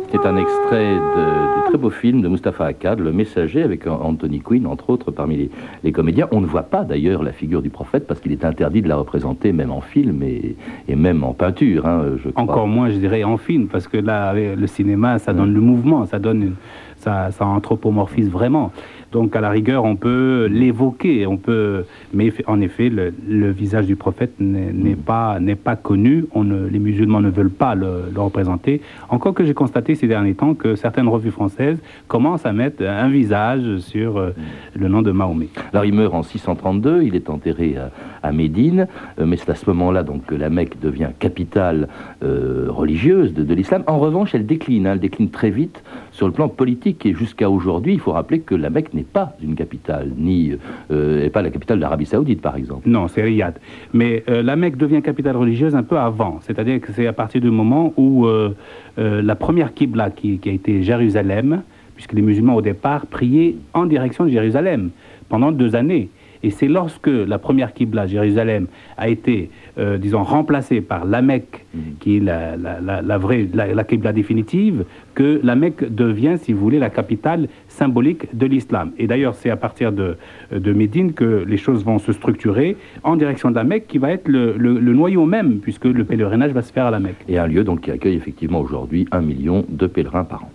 C'est 0.10 0.26
un 0.26 0.38
extrait 0.38 0.96
du 0.96 1.70
très 1.70 1.78
beau 1.78 1.90
film 1.90 2.22
de 2.22 2.30
Mustapha 2.30 2.66
Akkad, 2.66 3.00
Le 3.00 3.12
Messager, 3.12 3.62
avec 3.62 3.88
Anthony 3.88 4.40
Quinn, 4.40 4.66
entre 4.66 4.90
autres, 4.90 5.12
parmi 5.12 5.50
les, 5.84 5.92
comédiens. 5.92 6.28
On 6.32 6.40
ne 6.40 6.46
voit 6.46 6.64
pas 6.64 6.84
d'ailleurs 6.84 7.24
la 7.24 7.34
figure 7.34 7.62
du 7.62 7.70
prophète 7.70 8.08
parce 8.08 8.22
qu'il 8.22 8.32
est 8.32 8.46
interdit 8.46 8.82
de 8.82 8.88
la 8.88 8.96
représenter 8.96 9.52
même 9.52 9.72
en 9.72 9.82
film 9.82 10.24
et, 10.24 10.56
même 10.96 11.24
en 11.24 11.34
peinture. 11.34 11.86
Hein, 11.86 12.04
Encore 12.36 12.68
moins, 12.68 12.90
je 12.90 12.98
dirais, 12.98 13.24
en 13.26 13.38
film, 13.38 13.68
parce 13.68 13.88
que 13.88 13.98
là, 13.98 14.34
le 14.34 14.68
cinéma, 14.68 15.20
ça 15.20 15.34
donne 15.34 15.54
le 15.54 15.62
mouvement, 15.62 16.06
ça 16.06 16.20
donne 16.20 16.56
ça 17.00 17.30
anthropomorphise 17.40 18.30
vraiment. 18.30 18.72
Donc 19.12 19.36
à 19.36 19.42
la 19.42 19.50
rigueur, 19.50 19.86
on 19.86 19.96
peut 19.96 20.48
l'évoquer, 20.52 21.26
on 21.28 21.38
peut, 21.38 21.86
mais 22.14 22.34
en 22.46 22.60
effet, 22.62 22.90
le, 22.90 23.52
visage 23.52 23.86
du 23.86 23.96
prophète 23.96 24.34
n'est 24.40 24.96
pas 24.96 25.40
n'est 25.40 25.56
pas 25.56 25.76
connu. 25.76 26.26
On 26.34 26.44
ne, 26.44 26.68
les 26.68 26.80
musulmans 26.80 27.22
ne 27.22 27.30
veulent 27.30 27.50
pas 27.50 27.76
le, 27.76 28.12
représenter. 28.16 28.82
Encore 29.10 29.34
que 29.34 29.46
j'ai 29.46 29.54
constaté 29.54 29.96
ces 29.96 30.08
derniers 30.08 30.34
temps 30.34 30.54
que 30.54 30.76
certaines 30.76 31.08
revues 31.08 31.32
françaises 31.32 31.80
commencent 32.08 32.46
à 32.46 32.52
mettre 32.52 32.84
un 32.84 33.10
visage 33.10 33.78
sur 33.78 34.18
euh, 34.18 34.32
le 34.76 34.88
nom 34.88 35.02
de 35.02 35.12
Mahomet. 35.12 35.50
Alors 35.72 35.86
il 35.86 35.94
meurt 35.94 36.14
en 36.14 36.24
632, 36.24 37.04
il 37.04 37.16
est 37.16 37.30
enterré 37.30 37.76
à, 38.24 38.32
Médine, 38.32 38.88
euh, 39.20 39.26
mais 39.26 39.38
c'est 39.38 39.50
à 39.50 39.56
ce 39.56 39.70
moment-là 39.70 40.04
donc 40.04 40.26
que 40.26 40.36
la 40.36 40.50
Mecque 40.50 40.80
devient 40.82 41.10
capitale 41.18 41.88
euh, 42.24 42.66
religieuse 42.70 43.34
de, 43.34 43.54
l'islam. 43.54 43.84
En 43.88 44.00
revanche, 44.00 44.36
elle 44.36 44.46
décline, 44.46 44.86
hein, 44.86 44.94
elle 44.94 45.00
décline 45.00 45.30
très 45.30 45.50
vite 45.50 45.84
sur 46.12 46.28
le 46.28 46.34
plan 46.34 46.50
politique 46.50 47.06
et 47.06 47.14
jusqu'à 47.14 47.50
aujourd'hui, 47.50 47.94
il 47.94 48.00
faut 48.00 48.12
rappeler 48.12 48.42
que 48.42 48.56
la 48.56 48.70
Mecque 48.70 48.94
n'est 48.98 49.04
pas 49.04 49.36
une 49.42 49.56
capitale, 49.56 50.12
ni 50.18 50.54
euh, 50.92 51.30
pas 51.30 51.42
la 51.42 51.50
capitale 51.50 51.80
d'Arabie 51.80 52.06
Saoudite, 52.06 52.42
par 52.42 52.56
exemple. 52.56 52.90
Non, 52.90 53.08
c'est 53.08 53.22
Riyad. 53.22 53.56
Mais 53.94 54.24
euh, 54.30 54.42
la 54.42 54.56
Mecque 54.56 54.78
devient 54.78 55.02
capitale 55.02 55.38
religieuse 55.38 55.76
un 55.76 55.84
peu 55.84 55.98
avant, 55.98 56.40
c'est-à-dire 56.42 56.82
que 56.82 56.92
c'est 56.92 57.08
à 57.08 57.14
partir 57.14 57.42
du 57.42 57.52
moment 57.52 57.94
où 57.98 58.26
euh, 58.26 58.54
la 58.98 59.36
première 59.36 59.74
Qibla 59.74 60.10
qui, 60.10 60.40
qui, 60.40 60.50
a 60.50 60.52
été 60.52 60.84
Jérusalem, 60.84 61.62
puisque 61.96 62.14
les 62.14 62.22
musulmans 62.22 62.56
au 62.56 62.62
départ 62.62 63.06
priaient 63.06 63.56
en 63.74 63.86
direction 63.86 64.26
de 64.26 64.30
Jérusalem 64.30 64.90
pendant 65.30 65.52
deux 65.52 65.76
années. 65.76 66.10
Et 66.44 66.50
c'est 66.50 66.68
lorsque 66.68 67.08
la 67.08 67.38
première 67.38 67.74
Qibla, 67.74 68.08
Jérusalem, 68.08 68.68
a 68.98 69.10
été, 69.10 69.50
euh, 69.78 69.98
disons, 69.98 70.24
remplacée 70.24 70.82
par 70.82 71.06
la 71.06 71.22
Mecque, 71.22 71.66
mhm. 71.74 71.82
qui 72.00 72.18
est 72.18 72.20
la, 72.20 73.18
vraie, 73.18 73.48
la, 73.54 73.84
Qibla 73.84 74.14
définitive, 74.14 74.86
que 75.14 75.40
la 75.44 75.56
Mecque 75.56 75.94
devient, 75.94 76.36
si 76.40 76.54
vous 76.54 76.60
voulez, 76.60 76.80
la 76.80 76.90
capitale 76.90 77.48
symbolique 77.68 78.36
de 78.36 78.46
l'islam. 78.46 78.92
Et 78.98 79.08
d'ailleurs, 79.08 79.36
c'est 79.36 79.50
à 79.50 79.58
partir 79.58 79.92
de, 79.92 80.18
de 80.52 80.74
Médine 80.74 81.14
que 81.14 81.44
les 81.48 81.58
choses 81.58 81.84
vont 81.84 82.00
se 82.00 82.12
structurer 82.14 82.78
en 83.04 83.16
direction 83.16 83.50
de 83.50 83.56
la 83.56 83.64
Mecque, 83.64 83.88
qui 83.88 83.98
va 83.98 84.12
être 84.12 84.28
le, 84.28 84.54
noyau 84.94 85.26
même, 85.26 85.60
puisque 85.60 85.86
le 85.86 86.04
pèlerinage 86.04 86.52
va 86.52 86.62
se 86.62 86.72
faire 86.72 86.86
à 86.86 86.92
la 86.92 87.00
Mecque. 87.00 87.24
Et 87.28 87.38
un 87.38 87.48
lieu 87.48 87.64
donc 87.64 87.82
qui 87.82 87.92
accueille 87.92 88.16
effectivement 88.16 88.60
aujourd'hui 88.60 89.08
un 89.12 89.22
million 89.22 89.66
de 89.70 89.88
pèlerins 89.88 90.24
par 90.24 90.44
an. 90.44 90.52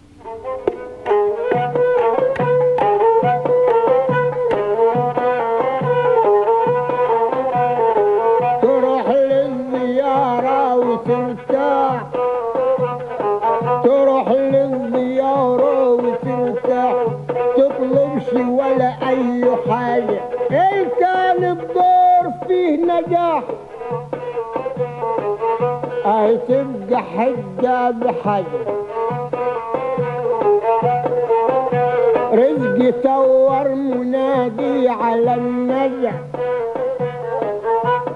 حجة 26.97 27.91
بحجة 27.91 28.73
رزقي 32.33 32.93
تور 32.93 33.69
منادي 33.69 34.89
على 34.89 35.35
النجح 35.35 36.15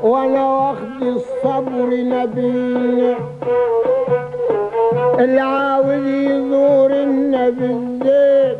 وأنا 0.03 0.57
واخد 0.57 1.03
الصبر 1.03 1.91
نبينا. 1.91 3.15
العاوز 5.19 6.07
يزور 6.07 6.91
النبي 6.93 7.65
الزين 7.65 8.57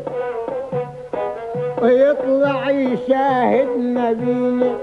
ويطلع 1.81 2.69
يشاهد 2.69 3.67
نبينا. 3.77 4.75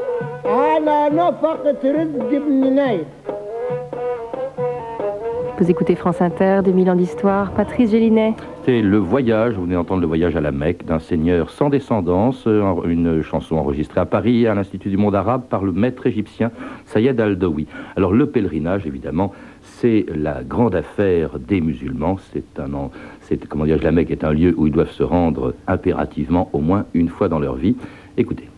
Vous 5.57 5.71
écoutez 5.71 5.95
France 5.95 6.21
Inter, 6.21 6.63
2000 6.65 6.91
ans 6.91 6.97
d'histoire. 6.97 7.53
Patrice 7.53 7.93
Gélinet. 7.93 8.35
C'est 8.65 8.83
le 8.83 8.99
voyage, 8.99 9.55
vous 9.55 9.63
venez 9.63 9.77
d'entendre 9.77 10.01
le 10.01 10.07
voyage 10.09 10.35
à 10.35 10.41
la 10.41 10.51
Mecque 10.51 10.85
d'un 10.85 10.99
seigneur 10.99 11.51
sans 11.51 11.69
descendance, 11.69 12.49
une 12.85 13.23
chanson 13.23 13.55
enregistrée 13.55 14.01
à 14.01 14.05
Paris 14.05 14.49
à 14.49 14.55
l'Institut 14.57 14.89
du 14.89 14.97
monde 14.97 15.15
arabe 15.15 15.45
par 15.49 15.63
le 15.63 15.71
maître 15.71 16.09
égyptien 16.09 16.51
Sayed 16.87 17.21
Al-Dawi. 17.21 17.69
Alors 17.95 18.13
le 18.13 18.27
pèlerinage, 18.27 18.85
évidemment, 18.85 19.33
c'est 19.61 20.07
la 20.13 20.43
grande 20.43 20.75
affaire 20.75 21.39
des 21.39 21.61
musulmans. 21.61 22.17
C'est 22.33 22.59
un, 22.59 22.91
c'est 23.21 23.39
la 23.55 23.93
Mecque 23.93 24.11
est 24.11 24.25
un 24.25 24.33
lieu 24.33 24.55
où 24.57 24.67
ils 24.67 24.73
doivent 24.73 24.91
se 24.91 25.05
rendre 25.05 25.55
impérativement 25.69 26.51
au 26.53 26.59
moins 26.59 26.87
une 26.95 27.09
fois 27.09 27.29
dans 27.29 27.39
leur 27.39 27.55
vie. 27.55 27.77
Écoutez. 28.17 28.49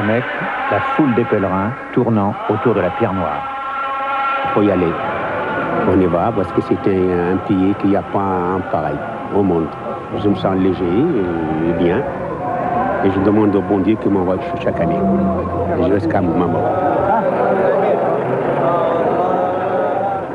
La 0.00 0.06
Mecque, 0.06 0.24
la 0.70 0.80
foule 0.80 1.14
des 1.14 1.24
pèlerins 1.24 1.72
tournant 1.92 2.34
autour 2.48 2.74
de 2.74 2.80
la 2.80 2.90
pierre 2.90 3.12
noire. 3.12 3.42
Il 4.44 4.50
faut 4.50 4.62
y 4.62 4.70
aller. 4.70 4.92
On 5.90 6.00
y 6.00 6.06
va 6.06 6.32
parce 6.34 6.50
que 6.52 6.60
c'est 6.62 6.74
un, 6.74 7.36
pays 7.46 7.74
qu'il 7.80 7.90
n'y 7.90 7.96
a 7.96 8.02
pas 8.02 8.18
un 8.18 8.60
pareil 8.72 8.96
au 9.34 9.42
monde. 9.42 9.66
Je 10.16 10.28
me 10.28 10.34
sens 10.34 10.56
léger 10.56 10.84
et 10.84 11.72
bien. 11.82 11.98
Et 13.04 13.10
je 13.10 13.20
demande 13.20 13.54
au 13.54 13.62
bon 13.62 13.78
Dieu 13.78 13.96
qu'il 13.96 14.10
m'envoie 14.10 14.36
chaque 14.62 14.80
année. 14.80 14.98
Et 15.78 15.82
je 15.84 15.94
jusqu'à 15.94 16.20
ma 16.20 16.46
mort. 16.46 16.70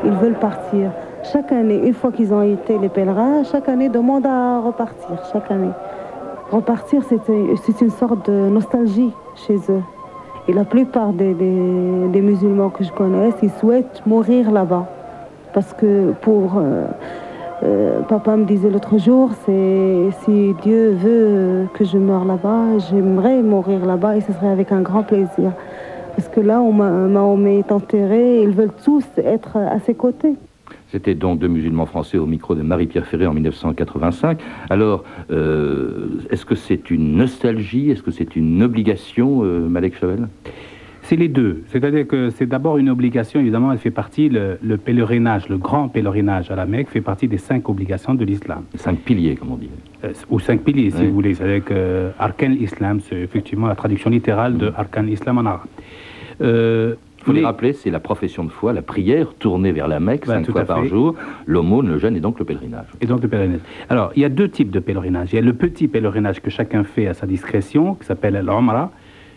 Ils 0.04 0.12
veulent 0.12 0.34
partir. 0.34 0.90
Chaque 1.24 1.50
année, 1.50 1.86
une 1.86 1.94
fois 1.94 2.12
qu'ils 2.12 2.32
ont 2.32 2.42
été 2.42 2.78
les 2.78 2.88
pèlerins, 2.88 3.42
chaque 3.44 3.68
année 3.68 3.88
demandent 3.88 4.26
à 4.26 4.60
repartir, 4.60 5.16
chaque 5.32 5.50
année. 5.50 5.72
Repartir, 6.50 7.02
c'est 7.08 7.80
une 7.80 7.90
sorte 7.90 8.30
de 8.30 8.48
nostalgie 8.48 9.12
chez 9.34 9.56
eux. 9.68 9.82
Et 10.48 10.52
la 10.52 10.64
plupart 10.64 11.12
des, 11.12 11.34
musulmans 12.22 12.70
que 12.70 12.84
je 12.84 12.92
connais, 12.92 13.30
ils 13.42 13.50
souhaitent 13.60 14.02
mourir 14.06 14.50
là-bas. 14.50 14.86
Parce 15.52 15.72
que 15.72 16.12
pour... 16.22 16.58
Euh, 16.58 16.86
euh, 17.64 18.02
papa 18.02 18.36
me 18.36 18.44
disait 18.44 18.68
l'autre 18.68 18.98
jour, 18.98 19.30
si 19.46 20.54
Dieu 20.62 20.90
veut 20.92 21.66
que 21.72 21.84
je 21.84 21.96
meure 21.96 22.26
là-bas, 22.26 22.78
j'aimerais 22.90 23.42
mourir 23.42 23.86
là-bas 23.86 24.16
et 24.16 24.20
ce 24.20 24.32
serait 24.32 24.50
avec 24.50 24.72
un 24.72 24.82
grand 24.82 25.02
plaisir. 25.02 25.52
Parce 26.14 26.28
que 26.28 26.40
là 26.40 26.60
où 26.60 26.70
Mahomet 26.70 27.60
est 27.60 27.72
enterré, 27.72 28.42
ils 28.42 28.50
veulent 28.50 28.74
tous 28.84 29.04
être 29.16 29.56
à 29.56 29.78
ses 29.80 29.94
côtés. 29.94 30.34
C'était 30.88 31.14
donc 31.14 31.40
deux 31.40 31.48
musulmans 31.48 31.86
français 31.86 32.18
au 32.18 32.26
micro 32.26 32.54
de 32.54 32.62
Marie-Pierre 32.62 33.06
Ferré 33.06 33.26
en 33.26 33.34
1985. 33.34 34.38
Alors, 34.70 35.04
euh, 35.30 36.20
est-ce 36.30 36.46
que 36.46 36.54
c'est 36.54 36.90
une 36.90 37.16
nostalgie? 37.16 37.90
Est-ce 37.90 38.02
que 38.02 38.10
c'est 38.10 38.36
une 38.36 38.62
obligation, 38.62 39.42
euh, 39.42 39.68
Malek 39.68 39.98
Chavel? 39.98 40.28
C'est 41.02 41.16
les 41.16 41.28
deux. 41.28 41.62
C'est-à-dire 41.68 42.04
que 42.06 42.30
c'est 42.30 42.46
d'abord 42.46 42.78
une 42.78 42.90
obligation, 42.90 43.38
évidemment, 43.38 43.70
elle 43.70 43.78
fait 43.78 43.92
partie, 43.92 44.28
le, 44.28 44.76
pèlerinage, 44.76 45.48
le 45.48 45.56
grand 45.56 45.88
pèlerinage 45.88 46.50
à 46.50 46.56
la 46.56 46.66
Mecque 46.66 46.88
fait 46.88 47.00
partie 47.00 47.28
des 47.28 47.38
cinq 47.38 47.68
obligations 47.68 48.14
de 48.14 48.24
l'islam. 48.24 48.64
Cinq 48.74 48.98
piliers, 48.98 49.36
comme 49.36 49.52
on 49.52 49.56
dit. 49.56 49.70
Euh, 50.02 50.12
ou 50.30 50.40
cinq 50.40 50.62
piliers, 50.62 50.90
si 50.90 51.06
vous 51.06 51.12
voulez. 51.12 51.34
C'est-à-dire 51.34 51.64
que 51.64 52.10
Arkan 52.18 52.48
l'islam, 52.48 52.98
c'est 53.00 53.20
effectivement 53.20 53.68
la 53.68 53.76
traduction 53.76 54.10
littérale 54.10 54.56
de 54.56 54.72
Arkan 54.76 55.02
l'islam 55.02 55.38
en 55.38 55.46
arabe. 55.46 55.68
Euh, 56.40 56.96
faut 57.26 57.32
les 57.32 57.44
rappeler, 57.44 57.72
c'est 57.72 57.90
la 57.90 58.00
profession 58.00 58.44
de 58.44 58.50
foi, 58.50 58.72
la 58.72 58.82
prière 58.82 59.34
tournée 59.34 59.72
vers 59.72 59.88
la 59.88 60.00
Mecque 60.00 60.26
ben, 60.26 60.44
cinq 60.44 60.52
fois 60.52 60.64
par 60.64 60.84
jour, 60.84 61.14
l'aumône, 61.46 61.88
le 61.88 61.98
jeûne 61.98 62.16
et 62.16 62.20
donc 62.20 62.38
le 62.38 62.44
pèlerinage. 62.44 62.86
Et 63.00 63.06
donc 63.06 63.22
le 63.22 63.28
pèlerinage. 63.28 63.60
Alors, 63.88 64.12
il 64.14 64.22
y 64.22 64.24
a 64.24 64.28
deux 64.28 64.48
types 64.48 64.70
de 64.70 64.78
pèlerinage. 64.78 65.32
Il 65.32 65.36
y 65.36 65.38
a 65.38 65.42
le 65.42 65.52
petit 65.52 65.88
pèlerinage 65.88 66.40
que 66.40 66.50
chacun 66.50 66.84
fait 66.84 67.08
à 67.08 67.14
sa 67.14 67.26
discrétion, 67.26 67.94
qui 67.94 68.06
s'appelle 68.06 68.40
l'Omra, 68.44 68.92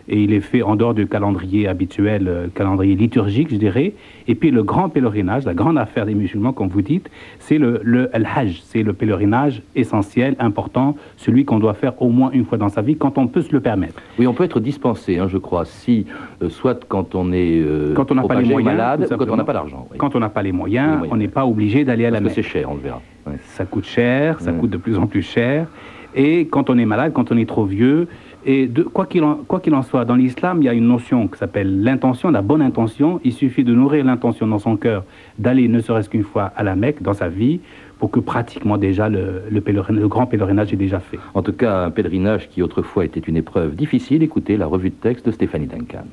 et 0.10 0.24
il 0.24 0.34
est 0.34 0.42
fait 0.42 0.62
en 0.62 0.75
dehors 0.75 0.94
du 0.94 1.08
calendrier 1.08 1.68
habituel, 1.68 2.28
euh, 2.28 2.48
calendrier 2.54 2.96
liturgique, 2.96 3.50
je 3.51 3.58
dirais. 3.58 3.94
Et 4.28 4.36
puis 4.36 4.51
le 4.51 4.63
grand 4.63 4.89
pèlerinage, 4.89 5.46
la 5.46 5.54
grande 5.54 5.78
affaire 5.78 6.06
des 6.06 6.16
musulmans, 6.16 6.51
comme 6.51 6.68
vous 6.68 6.82
dites, 6.82 7.10
c'est 7.39 7.58
le, 7.58 7.80
le 7.84 8.10
hajj 8.13 8.62
c'est 8.63 8.84
le 8.84 8.94
pèlerinage 8.94 9.62
essentiel, 9.75 10.36
important, 10.39 10.96
celui 11.18 11.46
qu'on 11.46 11.60
doit 11.60 11.74
faire 11.74 12.01
au 12.01 12.10
moins 12.10 12.32
une 12.32 12.46
fois 12.46 12.58
dans 12.58 12.70
sa 12.70 12.82
vie, 12.82 12.98
quand 12.98 13.18
on 13.18 13.28
peut 13.28 13.42
se 13.42 13.51
le 13.51 13.60
permettre. 13.60 14.01
Oui, 14.18 14.28
on 14.28 14.34
peut 14.34 14.44
être 14.44 14.60
dispensé, 14.60 15.20
hein, 15.20 15.28
je 15.28 15.38
crois, 15.38 15.66
si, 15.66 16.06
euh, 16.42 16.50
soit 16.50 16.86
quand 16.88 17.16
on 17.16 17.32
est 17.32 17.62
euh, 17.62 17.94
quand 17.94 18.12
on 18.12 18.16
n'a 18.16 18.24
pas 18.24 18.42
les 18.42 18.50
moyens, 18.50 18.75
malade, 18.75 19.08
quand 19.10 19.30
on 19.30 19.36
n'a 19.36 19.44
pas 19.44 19.54
l'argent. 19.54 19.88
Quand 19.98 20.16
on 20.16 20.20
n'a 20.20 20.30
pas 20.30 20.44
les 20.44 20.51
moyens, 20.51 21.04
on 21.12 21.18
n'est 21.18 21.28
pas 21.28 21.46
obligé 21.46 21.86
d'aller 21.86 22.06
à 22.06 22.10
la 22.10 22.20
que 22.20 22.30
c'est 22.30 22.44
cher, 22.44 22.70
on 22.70 22.75
le 22.75 22.82
verra. 22.82 23.01
Ça 23.44 23.66
coûte 23.66 23.86
cher, 23.86 24.39
ça 24.39 24.51
coûte 24.51 24.72
de 24.72 24.78
plus 24.78 24.98
en 24.98 25.08
plus 25.08 25.22
cher. 25.22 25.68
Et 26.16 26.48
quand 26.48 26.70
on 26.70 26.78
est 26.78 26.86
malade, 26.86 27.13
quand 27.13 27.32
on 27.32 27.38
est 27.38 27.48
trop 27.48 27.66
vieux, 27.66 28.08
et 28.46 28.67
de, 28.67 28.84
quoi 28.84 29.05
qu'il 29.05 29.24
en, 29.24 29.39
en, 29.50 29.81
soit, 29.81 30.05
dans 30.05 30.15
l'islam, 30.15 30.62
il 30.62 30.65
y 30.65 30.69
a 30.69 30.74
une 30.74 30.88
notion 30.88 31.27
qui 31.27 31.38
s'appelle 31.38 31.84
l'intention, 31.84 32.31
la 32.31 32.41
bonne 32.41 32.62
intention. 32.62 33.19
Il 33.24 33.34
suffit 33.34 33.63
de 33.63 33.74
nourrir 33.74 34.05
l'intention 34.05 34.48
dans 34.48 34.60
son 34.60 34.77
cœur, 34.77 35.03
d'aller 35.38 35.67
ne 35.67 35.79
serait-ce 35.81 36.10
qu'une 36.10 36.24
fois 36.24 36.51
à 36.55 36.63
la 36.63 36.75
Mecque 36.75 37.01
dans 37.01 37.13
sa 37.13 37.27
vie, 37.27 37.60
pour 37.98 38.12
que 38.12 38.22
pratiquement 38.22 38.77
déjà 38.77 39.10
le, 39.10 39.43
le, 39.51 40.08
grand 40.08 40.25
pèlerinage 40.25 40.72
est 40.72 40.77
déjà 40.77 41.00
fait. 41.00 41.19
En 41.34 41.41
tout 41.41 41.51
cas, 41.51 41.84
un 41.84 41.91
pèlerinage 41.91 42.48
qui 42.50 42.62
autrefois 42.62 43.03
était 43.03 43.19
une 43.19 43.36
épreuve 43.36 43.75
difficile. 43.75 44.24
Écoutez 44.24 44.55
la 44.55 44.67
revue 44.67 44.89
de 44.89 44.96
texte 44.96 45.25
de 45.25 45.31
Stéphanie 45.31 45.67
Duncan. 45.67 46.05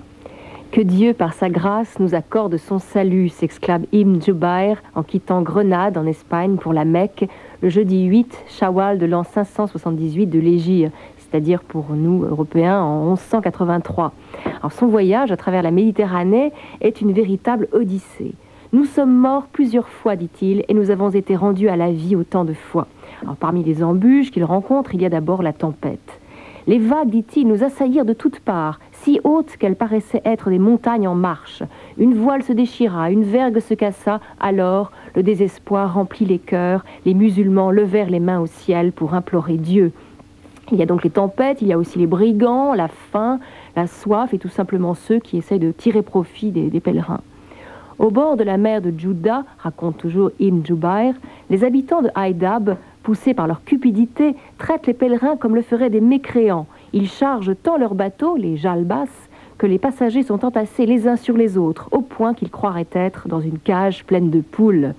Que 0.72 0.80
Dieu, 0.80 1.14
par 1.14 1.32
sa 1.32 1.48
grâce, 1.48 1.98
nous 2.00 2.14
accorde 2.14 2.56
son 2.56 2.78
salut, 2.78 3.28
s'exclame 3.28 3.86
Ibn 3.92 4.20
Jubair 4.20 4.82
en 4.94 5.04
quittant 5.04 5.40
Grenade, 5.40 5.96
en 5.96 6.06
Espagne, 6.06 6.56
pour 6.56 6.72
la 6.72 6.84
Mecque, 6.84 7.28
le 7.62 7.68
jeudi 7.68 8.04
8 8.04 8.44
Shawwal 8.48 8.98
de 8.98 9.06
l'an 9.06 9.22
578 9.22 10.26
de 10.26 10.38
l'Égypte, 10.40 10.92
c'est-à-dire 11.30 11.62
pour 11.62 11.86
nous, 11.90 12.24
Européens, 12.24 12.80
en 12.80 13.10
1183. 13.10 14.12
Alors, 14.60 14.72
son 14.72 14.86
voyage 14.86 15.32
à 15.32 15.36
travers 15.36 15.62
la 15.62 15.70
Méditerranée 15.70 16.52
est 16.80 17.00
une 17.00 17.12
véritable 17.12 17.68
odyssée. 17.72 18.34
Nous 18.72 18.84
sommes 18.84 19.14
morts 19.14 19.46
plusieurs 19.52 19.88
fois, 19.88 20.16
dit-il, 20.16 20.64
et 20.68 20.74
nous 20.74 20.90
avons 20.90 21.10
été 21.10 21.36
rendus 21.36 21.68
à 21.68 21.76
la 21.76 21.92
vie 21.92 22.16
autant 22.16 22.44
de 22.44 22.52
fois. 22.52 22.86
Parmi 23.40 23.62
les 23.64 23.82
embûches 23.82 24.30
qu'il 24.30 24.44
rencontre, 24.44 24.94
il 24.94 25.02
y 25.02 25.06
a 25.06 25.10
d'abord 25.10 25.42
la 25.42 25.52
tempête. 25.52 26.20
Les 26.66 26.78
vagues, 26.78 27.10
dit-il, 27.10 27.46
nous 27.46 27.62
assaillirent 27.62 28.04
de 28.04 28.12
toutes 28.12 28.40
parts, 28.40 28.80
si 28.90 29.20
hautes 29.22 29.56
qu'elles 29.56 29.76
paraissaient 29.76 30.22
être 30.24 30.50
des 30.50 30.58
montagnes 30.58 31.06
en 31.06 31.14
marche. 31.14 31.62
Une 31.96 32.14
voile 32.14 32.42
se 32.42 32.52
déchira, 32.52 33.12
une 33.12 33.22
vergue 33.22 33.60
se 33.60 33.74
cassa, 33.74 34.20
alors 34.40 34.90
le 35.14 35.22
désespoir 35.22 35.94
remplit 35.94 36.26
les 36.26 36.40
cœurs, 36.40 36.84
les 37.04 37.14
musulmans 37.14 37.70
levèrent 37.70 38.10
les 38.10 38.18
mains 38.18 38.40
au 38.40 38.46
ciel 38.46 38.90
pour 38.90 39.14
implorer 39.14 39.58
Dieu. 39.58 39.92
Il 40.72 40.78
y 40.78 40.82
a 40.82 40.86
donc 40.86 41.04
les 41.04 41.10
tempêtes, 41.10 41.62
il 41.62 41.68
y 41.68 41.72
a 41.72 41.78
aussi 41.78 41.98
les 41.98 42.06
brigands, 42.06 42.74
la 42.74 42.88
faim, 42.88 43.38
la 43.76 43.86
soif 43.86 44.34
et 44.34 44.38
tout 44.38 44.48
simplement 44.48 44.94
ceux 44.94 45.20
qui 45.20 45.36
essayent 45.36 45.60
de 45.60 45.70
tirer 45.70 46.02
profit 46.02 46.50
des, 46.50 46.70
des 46.70 46.80
pèlerins. 46.80 47.20
Au 47.98 48.10
bord 48.10 48.36
de 48.36 48.44
la 48.44 48.58
mer 48.58 48.82
de 48.82 48.92
Juda, 48.96 49.44
raconte 49.58 49.96
toujours 49.96 50.30
Ibn 50.38 50.64
Jubair, 50.64 51.14
les 51.48 51.64
habitants 51.64 52.02
de 52.02 52.10
Haïdab, 52.14 52.76
poussés 53.02 53.32
par 53.32 53.46
leur 53.46 53.64
cupidité, 53.64 54.34
traitent 54.58 54.86
les 54.86 54.92
pèlerins 54.92 55.36
comme 55.36 55.54
le 55.54 55.62
feraient 55.62 55.88
des 55.88 56.00
mécréants. 56.00 56.66
Ils 56.92 57.08
chargent 57.08 57.54
tant 57.62 57.78
leurs 57.78 57.94
bateaux, 57.94 58.36
les 58.36 58.56
jalbas, 58.56 59.08
que 59.58 59.66
les 59.66 59.78
passagers 59.78 60.24
sont 60.24 60.44
entassés 60.44 60.84
les 60.84 61.08
uns 61.08 61.16
sur 61.16 61.36
les 61.36 61.56
autres, 61.56 61.88
au 61.92 62.02
point 62.02 62.34
qu'ils 62.34 62.50
croiraient 62.50 62.88
être 62.92 63.28
dans 63.28 63.40
une 63.40 63.58
cage 63.58 64.04
pleine 64.04 64.30
de 64.30 64.40
poules. 64.40 64.94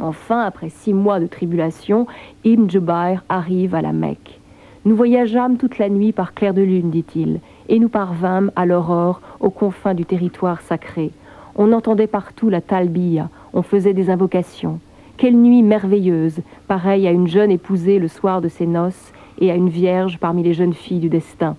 Enfin, 0.00 0.40
après 0.40 0.70
six 0.70 0.94
mois 0.94 1.20
de 1.20 1.26
tribulation, 1.26 2.06
Ibn 2.44 2.68
Jubair 2.68 3.22
arrive 3.28 3.74
à 3.74 3.82
la 3.82 3.92
Mecque. 3.92 4.40
Nous 4.84 4.94
voyageâmes 4.94 5.56
toute 5.56 5.78
la 5.78 5.88
nuit 5.88 6.12
par 6.12 6.34
clair 6.34 6.54
de 6.54 6.62
lune, 6.62 6.90
dit-il, 6.90 7.40
et 7.68 7.78
nous 7.78 7.88
parvînmes 7.88 8.52
à 8.54 8.64
l'aurore 8.64 9.20
aux 9.40 9.50
confins 9.50 9.94
du 9.94 10.04
territoire 10.04 10.60
sacré. 10.60 11.10
On 11.56 11.72
entendait 11.72 12.06
partout 12.06 12.48
la 12.48 12.60
talbiya, 12.60 13.28
on 13.52 13.62
faisait 13.62 13.92
des 13.92 14.08
invocations. 14.08 14.78
Quelle 15.16 15.36
nuit 15.36 15.64
merveilleuse, 15.64 16.40
pareille 16.68 17.08
à 17.08 17.10
une 17.10 17.26
jeune 17.26 17.50
épousée 17.50 17.98
le 17.98 18.06
soir 18.06 18.40
de 18.40 18.46
ses 18.46 18.66
noces 18.66 19.12
et 19.40 19.50
à 19.50 19.56
une 19.56 19.68
vierge 19.68 20.18
parmi 20.18 20.44
les 20.44 20.54
jeunes 20.54 20.74
filles 20.74 21.00
du 21.00 21.08
destin. 21.08 21.56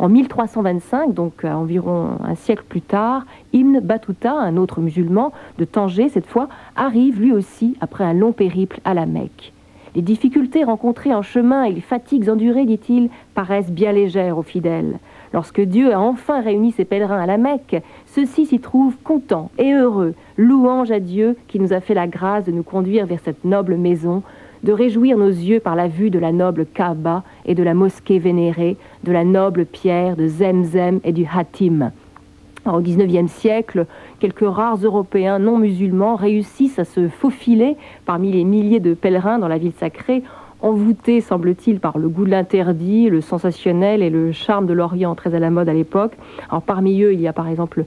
En 0.00 0.08
1325, 0.08 1.14
donc 1.14 1.44
euh, 1.44 1.52
environ 1.52 2.18
un 2.22 2.34
siècle 2.34 2.64
plus 2.68 2.82
tard, 2.82 3.24
Ibn 3.52 3.78
Battuta, 3.78 4.32
un 4.32 4.56
autre 4.56 4.80
musulman 4.80 5.32
de 5.58 5.64
Tanger 5.64 6.08
cette 6.08 6.26
fois, 6.26 6.48
arrive 6.74 7.20
lui 7.20 7.32
aussi 7.32 7.76
après 7.80 8.04
un 8.04 8.12
long 8.12 8.32
périple 8.32 8.80
à 8.84 8.92
la 8.92 9.06
Mecque. 9.06 9.52
Les 9.96 10.02
difficultés 10.02 10.62
rencontrées 10.62 11.14
en 11.14 11.22
chemin 11.22 11.64
et 11.64 11.72
les 11.72 11.80
fatigues 11.80 12.28
endurées, 12.28 12.66
dit-il, 12.66 13.08
paraissent 13.34 13.72
bien 13.72 13.92
légères 13.92 14.36
aux 14.36 14.42
fidèles. 14.42 14.98
Lorsque 15.32 15.62
Dieu 15.62 15.94
a 15.94 15.98
enfin 15.98 16.42
réuni 16.42 16.70
ses 16.72 16.84
pèlerins 16.84 17.22
à 17.22 17.24
la 17.24 17.38
Mecque, 17.38 17.82
ceux-ci 18.04 18.44
s'y 18.44 18.60
trouvent 18.60 18.98
contents 19.02 19.50
et 19.56 19.72
heureux, 19.72 20.12
louange 20.36 20.90
à 20.90 21.00
Dieu 21.00 21.34
qui 21.48 21.58
nous 21.58 21.72
a 21.72 21.80
fait 21.80 21.94
la 21.94 22.06
grâce 22.06 22.44
de 22.44 22.52
nous 22.52 22.62
conduire 22.62 23.06
vers 23.06 23.20
cette 23.20 23.46
noble 23.46 23.76
maison, 23.76 24.22
de 24.64 24.72
réjouir 24.72 25.16
nos 25.16 25.30
yeux 25.30 25.60
par 25.60 25.76
la 25.76 25.88
vue 25.88 26.10
de 26.10 26.18
la 26.18 26.30
noble 26.30 26.66
Kaaba 26.66 27.22
et 27.46 27.54
de 27.54 27.62
la 27.62 27.72
mosquée 27.72 28.18
vénérée, 28.18 28.76
de 29.02 29.12
la 29.12 29.24
noble 29.24 29.64
pierre 29.64 30.14
de 30.14 30.28
Zemzem 30.28 31.00
et 31.04 31.12
du 31.12 31.24
Hatim. 31.24 31.90
Au 32.66 32.80
XIXe 32.80 33.30
siècle, 33.30 33.86
quelques 34.18 34.46
rares 34.46 34.78
Européens 34.82 35.38
non 35.38 35.58
musulmans 35.58 36.16
réussissent 36.16 36.78
à 36.78 36.84
se 36.84 37.08
faufiler 37.08 37.76
parmi 38.04 38.32
les 38.32 38.44
milliers 38.44 38.80
de 38.80 38.94
pèlerins 38.94 39.38
dans 39.38 39.48
la 39.48 39.58
ville 39.58 39.72
sacrée, 39.78 40.22
envoûtés, 40.60 41.20
semble-t-il, 41.20 41.78
par 41.78 41.98
le 41.98 42.08
goût 42.08 42.24
de 42.24 42.30
l'interdit, 42.30 43.08
le 43.08 43.20
sensationnel 43.20 44.02
et 44.02 44.10
le 44.10 44.32
charme 44.32 44.66
de 44.66 44.72
l'Orient 44.72 45.14
très 45.14 45.34
à 45.34 45.38
la 45.38 45.50
mode 45.50 45.68
à 45.68 45.74
l'époque. 45.74 46.12
Alors 46.50 46.62
parmi 46.62 47.02
eux, 47.02 47.12
il 47.12 47.20
y 47.20 47.28
a 47.28 47.32
par 47.32 47.48
exemple 47.48 47.84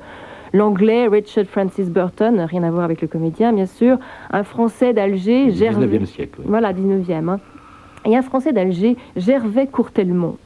l'anglais 0.53 1.07
Richard 1.07 1.45
Francis 1.45 1.89
Burton, 1.89 2.39
rien 2.39 2.63
à 2.63 2.71
voir 2.71 2.83
avec 2.83 3.01
le 3.01 3.07
comédien 3.07 3.51
bien 3.53 3.65
sûr, 3.65 3.97
un 4.31 4.43
français 4.43 4.93
d'Alger, 4.93 5.51
Gervais... 5.51 5.87
19e 5.87 6.05
siècle. 6.05 6.39
Oui. 6.39 6.45
Voilà, 6.47 6.73
19e. 6.73 7.29
Hein. 7.29 7.39
Et 8.05 8.15
un 8.15 8.21
français 8.21 8.53
d'Alger, 8.53 8.95
Gervais 9.17 9.67
Courtelmont. 9.67 10.37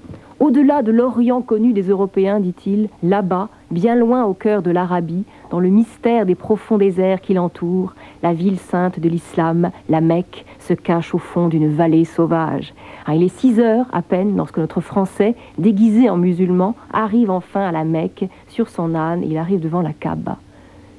Au-delà 0.43 0.81
de 0.81 0.91
l'Orient 0.91 1.41
connu 1.41 1.71
des 1.71 1.83
Européens, 1.83 2.41
dit-il, 2.41 2.89
là-bas, 3.01 3.47
bien 3.71 3.95
loin 3.95 4.25
au 4.25 4.33
cœur 4.33 4.61
de 4.61 4.71
l'Arabie, 4.71 5.23
dans 5.51 5.61
le 5.61 5.69
mystère 5.69 6.25
des 6.25 6.35
profonds 6.35 6.77
déserts 6.77 7.21
qui 7.21 7.33
l'entourent, 7.33 7.93
la 8.21 8.33
ville 8.33 8.59
sainte 8.59 8.99
de 8.99 9.07
l'islam, 9.07 9.71
la 9.87 10.01
Mecque, 10.01 10.43
se 10.59 10.73
cache 10.73 11.15
au 11.15 11.17
fond 11.17 11.47
d'une 11.47 11.69
vallée 11.69 12.03
sauvage. 12.03 12.73
Alors, 13.05 13.21
il 13.21 13.25
est 13.25 13.39
6 13.39 13.61
heures 13.61 13.85
à 13.93 14.01
peine 14.01 14.35
lorsque 14.35 14.57
notre 14.57 14.81
Français, 14.81 15.35
déguisé 15.57 16.09
en 16.09 16.17
musulman, 16.17 16.75
arrive 16.91 17.31
enfin 17.31 17.61
à 17.61 17.71
la 17.71 17.85
Mecque. 17.85 18.25
Sur 18.49 18.67
son 18.67 18.95
âne, 18.95 19.23
il 19.23 19.37
arrive 19.37 19.61
devant 19.61 19.81
la 19.81 19.93
Kaaba. 19.93 20.39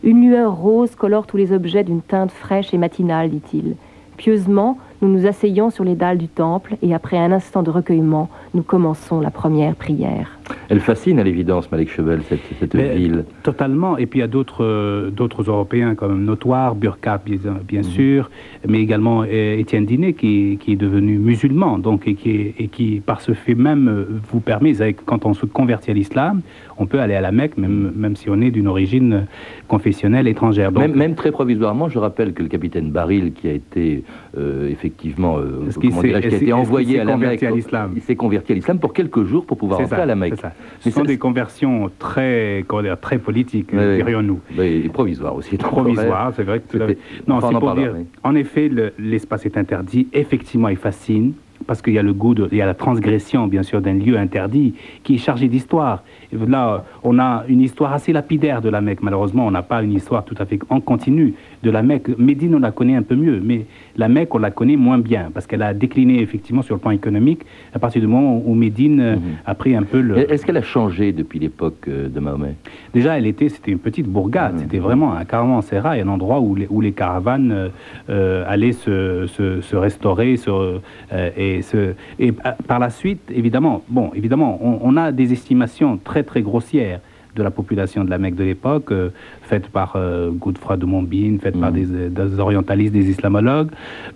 Une 0.03 0.27
lueur 0.27 0.57
rose 0.57 0.95
colore 0.95 1.27
tous 1.27 1.37
les 1.37 1.53
objets 1.53 1.85
d'une 1.85 2.01
teinte 2.01 2.33
fraîche 2.33 2.73
et 2.73 2.79
matinale, 2.79 3.29
dit-il. 3.29 3.77
Pieusement, 4.17 4.79
nous 5.05 5.11
nous 5.13 5.27
asseyons 5.27 5.69
sur 5.71 5.85
les 5.85 5.95
dalles 5.95 6.19
du 6.19 6.29
temple 6.29 6.77
et 6.83 6.95
après 6.95 7.19
un 7.19 7.31
instant 7.31 7.63
de 7.63 7.71
recueillement, 7.71 8.31
nous 8.55 8.63
commençons 8.63 9.21
la 9.21 9.31
première 9.31 9.75
prière. 9.75 10.39
Elle 10.69 10.81
fascine 10.81 11.19
à 11.19 11.25
l'évidence, 11.25 11.71
Malek 11.71 11.91
Chevel, 11.91 12.21
cette, 12.29 12.41
cette 12.59 12.75
Mais, 12.75 12.95
ville. 12.97 13.25
Totalement. 13.43 13.97
Et 13.99 14.07
puis 14.07 14.19
il 14.19 14.23
y 14.23 14.25
a 14.25 14.29
d'autres 14.29 14.65
euh, 14.65 15.11
d'autres 15.11 15.43
Européens 15.49 15.95
quand 15.95 16.09
même 16.09 16.25
notoires, 16.25 16.75
Burkhardt 16.75 17.21
bien, 17.25 17.39
bien 17.67 17.81
Mhm. 17.81 17.85
sûr, 17.85 18.31
mais 18.69 18.79
également 18.81 19.23
euh, 19.23 19.59
Étienne 19.59 19.85
Dinet 19.87 20.13
qui, 20.15 20.59
qui 20.61 20.73
est 20.73 20.77
devenu 20.77 21.19
musulman, 21.19 21.79
donc 21.79 22.07
et 22.09 22.15
qui, 22.15 22.55
et 22.59 22.69
qui 22.69 23.01
par 23.05 23.21
ce 23.21 23.33
fait 23.33 23.55
même 23.55 23.89
euh, 23.89 24.07
vous 24.31 24.41
permet, 24.41 24.73
quand 25.07 25.25
on 25.27 25.35
se 25.35 25.47
convertit 25.47 25.91
à 25.91 25.95
l'islam, 25.95 26.41
on 26.79 26.87
peut 26.87 27.01
aller 27.01 27.15
à 27.15 27.21
la 27.21 27.33
Mecque 27.33 27.57
même, 27.59 27.93
même 27.95 28.17
si 28.17 28.29
on 28.31 28.41
est 28.41 28.51
d'une 28.51 28.69
origine 28.69 29.13
euh, 29.13 29.21
confessionnelle 29.69 30.29
étrangère. 30.29 30.73
Donc, 30.73 30.83
Même, 30.83 30.95
même 30.95 31.15
très 31.15 31.31
provisoirement, 31.33 31.89
je 31.89 31.99
rappelle 31.99 32.33
que 32.33 32.43
le 32.43 32.49
capitaine 32.49 32.91
Baril, 32.91 33.33
qui 33.33 33.49
a 33.49 33.53
été 33.53 34.05
euh, 34.37 34.69
effectivement, 34.71 34.94
euh, 35.39 35.71
s'est- 35.71 35.81
dirais-je, 35.81 36.29
qui 36.29 36.35
a 36.35 36.39
été 36.39 36.53
envoyé 36.53 37.01
à 37.01 37.05
la 37.05 37.17
Mecque, 37.17 37.43
à 37.43 37.51
il 37.95 38.03
s'est 38.03 38.17
converti 38.17 38.53
à 38.53 38.55
l'islam 38.55 38.79
pour 38.79 38.93
quelques 38.93 39.25
jours 39.25 39.45
pour 39.47 39.57
pouvoir 39.59 39.79
c'est 39.81 39.85
entrer 39.85 39.97
ça, 39.97 40.03
à 40.03 40.07
la 40.07 40.15
Mecque. 40.15 40.35
Mais 40.43 40.51
Ce 40.81 40.91
sont 40.91 41.05
des 41.05 41.19
conversions 41.19 41.91
très, 41.99 42.65
dire, 42.83 42.99
très 43.01 43.19
politiques, 43.19 43.69
Oui, 43.73 43.97
dirions-nous. 43.97 44.41
Mais 44.57 44.81
provisoire 44.89 45.35
aussi. 45.35 45.57
provisoire, 45.57 46.33
c'est 46.37 46.43
vrai 46.45 46.61
que 46.61 46.77
tout 46.77 46.83
à 46.83 46.87
fait. 46.87 46.99
C'était- 47.13 47.29
Non, 47.31 47.37
enfin, 47.37 47.49
c'est 47.53 47.59
pour 47.59 47.75
dire, 47.75 47.93
oui. 47.97 48.05
en 48.23 48.35
effet, 48.35 48.69
le- 48.69 48.93
l'espace 48.99 49.45
est 49.47 49.57
interdit. 49.57 50.09
Effectivement, 50.13 50.69
il 50.69 50.77
fascine 50.77 51.33
parce 51.67 51.81
qu'il 51.81 51.95
y 51.95 51.99
a 51.99 52.03
le 52.03 52.13
goût, 52.13 52.35
de, 52.35 52.47
il 52.53 52.59
y 52.59 52.63
a 52.63 52.67
la 52.67 52.75
transgression, 52.75 53.47
bien 53.47 53.63
sûr, 53.63 53.81
d'un 53.81 53.95
lieu 53.95 54.19
interdit 54.19 54.75
qui 55.03 55.15
est 55.15 55.19
chargé 55.19 55.49
d'histoire. 55.49 56.03
Et 56.33 56.37
Là, 56.47 56.85
on 57.03 57.19
a 57.19 57.45
une 57.49 57.61
histoire 57.63 57.93
assez 57.95 58.13
lapidaire 58.13 58.61
de 58.61 58.69
la 58.69 58.83
Mecque. 58.83 59.03
Malheureusement, 59.03 59.47
on 59.47 59.51
n'a 59.51 59.63
pas 59.63 59.83
une 59.83 59.93
histoire 59.93 60.25
tout 60.27 60.35
à 60.39 60.45
fait 60.45 60.59
en 60.69 60.81
continu 60.81 61.33
de 61.65 61.71
la 61.71 61.83
Mecque. 61.83 62.17
Médine, 62.19 62.55
on 62.55 62.61
la 62.61 62.71
connaît 62.71 62.95
un 62.95 63.03
peu 63.03 63.17
mieux, 63.17 63.41
mais 63.43 63.65
la 63.97 64.09
Mecque, 64.09 64.35
on 64.35 64.39
la 64.39 64.51
connaît 64.51 64.77
moins 64.77 64.99
bien 64.99 65.31
parce 65.33 65.47
qu'elle 65.47 65.63
a 65.63 65.73
décliné 65.75 66.21
effectivement 66.21 66.63
sur 66.63 66.75
le 66.75 66.81
plan 66.81 66.91
économique 66.93 67.41
à 67.73 67.79
partir 67.79 68.01
du 68.01 68.07
moment 68.07 68.41
où 68.45 68.55
Médine 68.55 69.01
euh, 69.01 69.17
a 69.47 69.55
pris 69.55 69.75
un 69.75 69.83
peu 69.83 70.01
le. 70.01 70.31
Est-ce 70.31 70.45
qu'elle 70.47 70.59
a 70.59 70.63
changé 70.63 71.13
depuis 71.13 71.39
l'époque 71.39 71.89
euh, 71.89 72.09
de 72.09 72.21
Mahomet? 72.21 72.55
Déjà, 72.93 73.17
elle 73.19 73.27
était, 73.27 73.49
c'était 73.49 73.73
une 73.73 73.79
petite 73.79 74.07
bourgade. 74.07 74.59
C'était 74.59 74.79
vraiment 74.79 75.15
un 75.15 75.25
caravansérail, 75.25 76.01
un 76.03 76.09
endroit 76.09 76.41
où 76.41 76.55
les, 76.55 76.67
où 76.71 76.81
les 76.81 76.93
caravanes 76.93 77.71
euh, 78.11 78.45
allaient 78.47 78.73
se, 78.73 79.27
se- 79.27 79.61
se 79.63 79.77
restaurer, 79.77 80.37
se, 80.37 80.51
euh, 80.51 81.31
et, 81.37 81.63
se, 81.63 81.95
et 82.19 82.33
par 82.33 82.79
la 82.79 82.91
suite, 82.91 83.23
évidemment, 83.35 83.83
bon, 83.89 84.11
évidemment, 84.15 84.59
on, 84.63 84.79
on 84.83 84.97
a 84.97 85.11
des 85.13 85.33
estimations 85.33 85.99
très 86.03 86.23
très 86.23 86.43
grossières 86.43 87.01
de 87.35 87.43
la 87.43 87.51
population 87.51 88.05
de 88.05 88.11
la 88.11 88.19
Mecque 88.19 88.37
de 88.37 88.45
l'époque, 88.45 88.93
euh, 88.93 89.11
faites 89.43 89.69
par 89.69 89.95
euh, 89.97 90.31
Godefroy 90.31 90.77
de 90.77 90.87
Montbine, 90.87 91.41
faites 91.41 91.59
par 91.59 91.73
des, 91.73 91.87
des 91.87 92.41
orientalistes, 92.41 92.93
des 92.93 93.11
islamologues, 93.11 93.71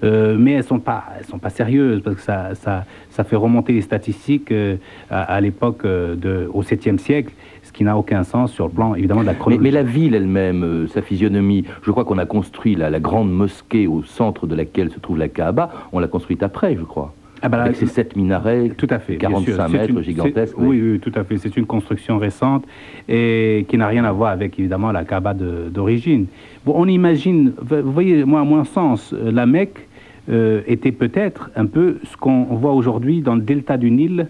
euh, 0.04 0.36
mais 0.38 0.52
elles 0.52 0.64
sont 0.64 0.78
pas, 0.78 1.04
elles 1.18 1.26
sont 1.26 1.38
pas 1.38 1.50
sérieuses 1.50 2.00
parce 2.02 2.16
que 2.16 2.22
ça, 2.22 2.54
ça, 2.54 2.84
ça 3.10 3.24
fait 3.24 3.36
remonter 3.36 3.72
les 3.72 3.82
statistiques 3.82 4.52
euh, 4.52 4.76
à, 5.10 5.22
à 5.22 5.40
l'époque 5.40 5.84
euh, 5.84 6.46
au 6.52 6.62
7e 6.62 6.98
siècle, 6.98 7.32
ce 7.62 7.72
qui 7.72 7.84
n'a 7.84 7.96
aucun 7.96 8.22
sens 8.24 8.52
sur 8.52 8.66
le 8.66 8.72
plan 8.72 8.94
évidemment 8.94 9.22
de 9.22 9.26
la 9.26 9.32
mais, 9.32 9.38
chronologie. 9.38 9.62
mais 9.64 9.70
la 9.70 9.82
ville 9.82 10.14
elle-même, 10.14 10.62
euh, 10.64 10.86
sa 10.88 11.02
physionomie, 11.02 11.64
je 11.82 11.90
crois 11.90 12.04
qu'on 12.04 12.18
a 12.18 12.26
construit 12.26 12.74
la, 12.76 12.90
la 12.90 13.00
grande 13.00 13.30
mosquée 13.30 13.86
au 13.86 14.02
centre 14.02 14.46
de 14.46 14.54
laquelle 14.54 14.90
se 14.90 15.00
trouve 15.00 15.18
la 15.18 15.28
Kaaba, 15.28 15.70
on 15.92 15.98
l'a 15.98 16.08
construite 16.08 16.42
après, 16.42 16.76
je 16.76 16.84
crois. 16.84 17.14
Ah 17.42 17.48
bah 17.48 17.58
là, 17.58 17.64
Avec 17.64 17.76
ses 17.76 17.86
sept 17.86 18.16
minarets, 18.16 18.70
Tout 18.76 18.86
à 18.90 18.98
fait. 18.98 19.16
bien 19.16 19.28
45 19.30 19.44
sûr. 19.52 19.56
C'est 19.68 19.72
mètres, 19.78 19.90
une- 19.90 20.02
gigantesques. 20.02 20.54
Oui, 20.58 20.80
oui, 20.82 20.98
tout 21.00 21.12
à 21.14 21.22
fait. 21.24 21.38
C'est 21.38 21.56
une 21.56 21.66
construction 21.66 22.18
récente 22.18 22.64
et 23.08 23.64
qui 23.68 23.76
n'a 23.78 23.86
rien 23.86 24.04
à 24.04 24.12
voir 24.12 24.32
avec 24.32 24.58
évidemment 24.58 24.90
la 24.92 25.04
Kaaba 25.04 25.34
d'origine. 25.34 26.26
Bon, 26.64 26.72
on 26.76 26.86
imagine, 26.86 27.52
vous 27.60 27.92
voyez, 27.92 28.24
moi, 28.24 28.40
à 28.40 28.44
mon 28.44 28.64
sens, 28.64 29.12
euh, 29.12 29.30
la 29.30 29.46
Mecque 29.46 29.86
euh, 30.30 30.62
était 30.66 30.92
peut-être 30.92 31.50
un 31.56 31.66
peu 31.66 31.98
ce 32.04 32.16
qu'on 32.16 32.44
voit 32.44 32.72
aujourd'hui 32.72 33.22
dans 33.22 33.34
le 33.36 33.40
delta 33.42 33.76
du 33.76 33.90
Nil, 33.90 34.26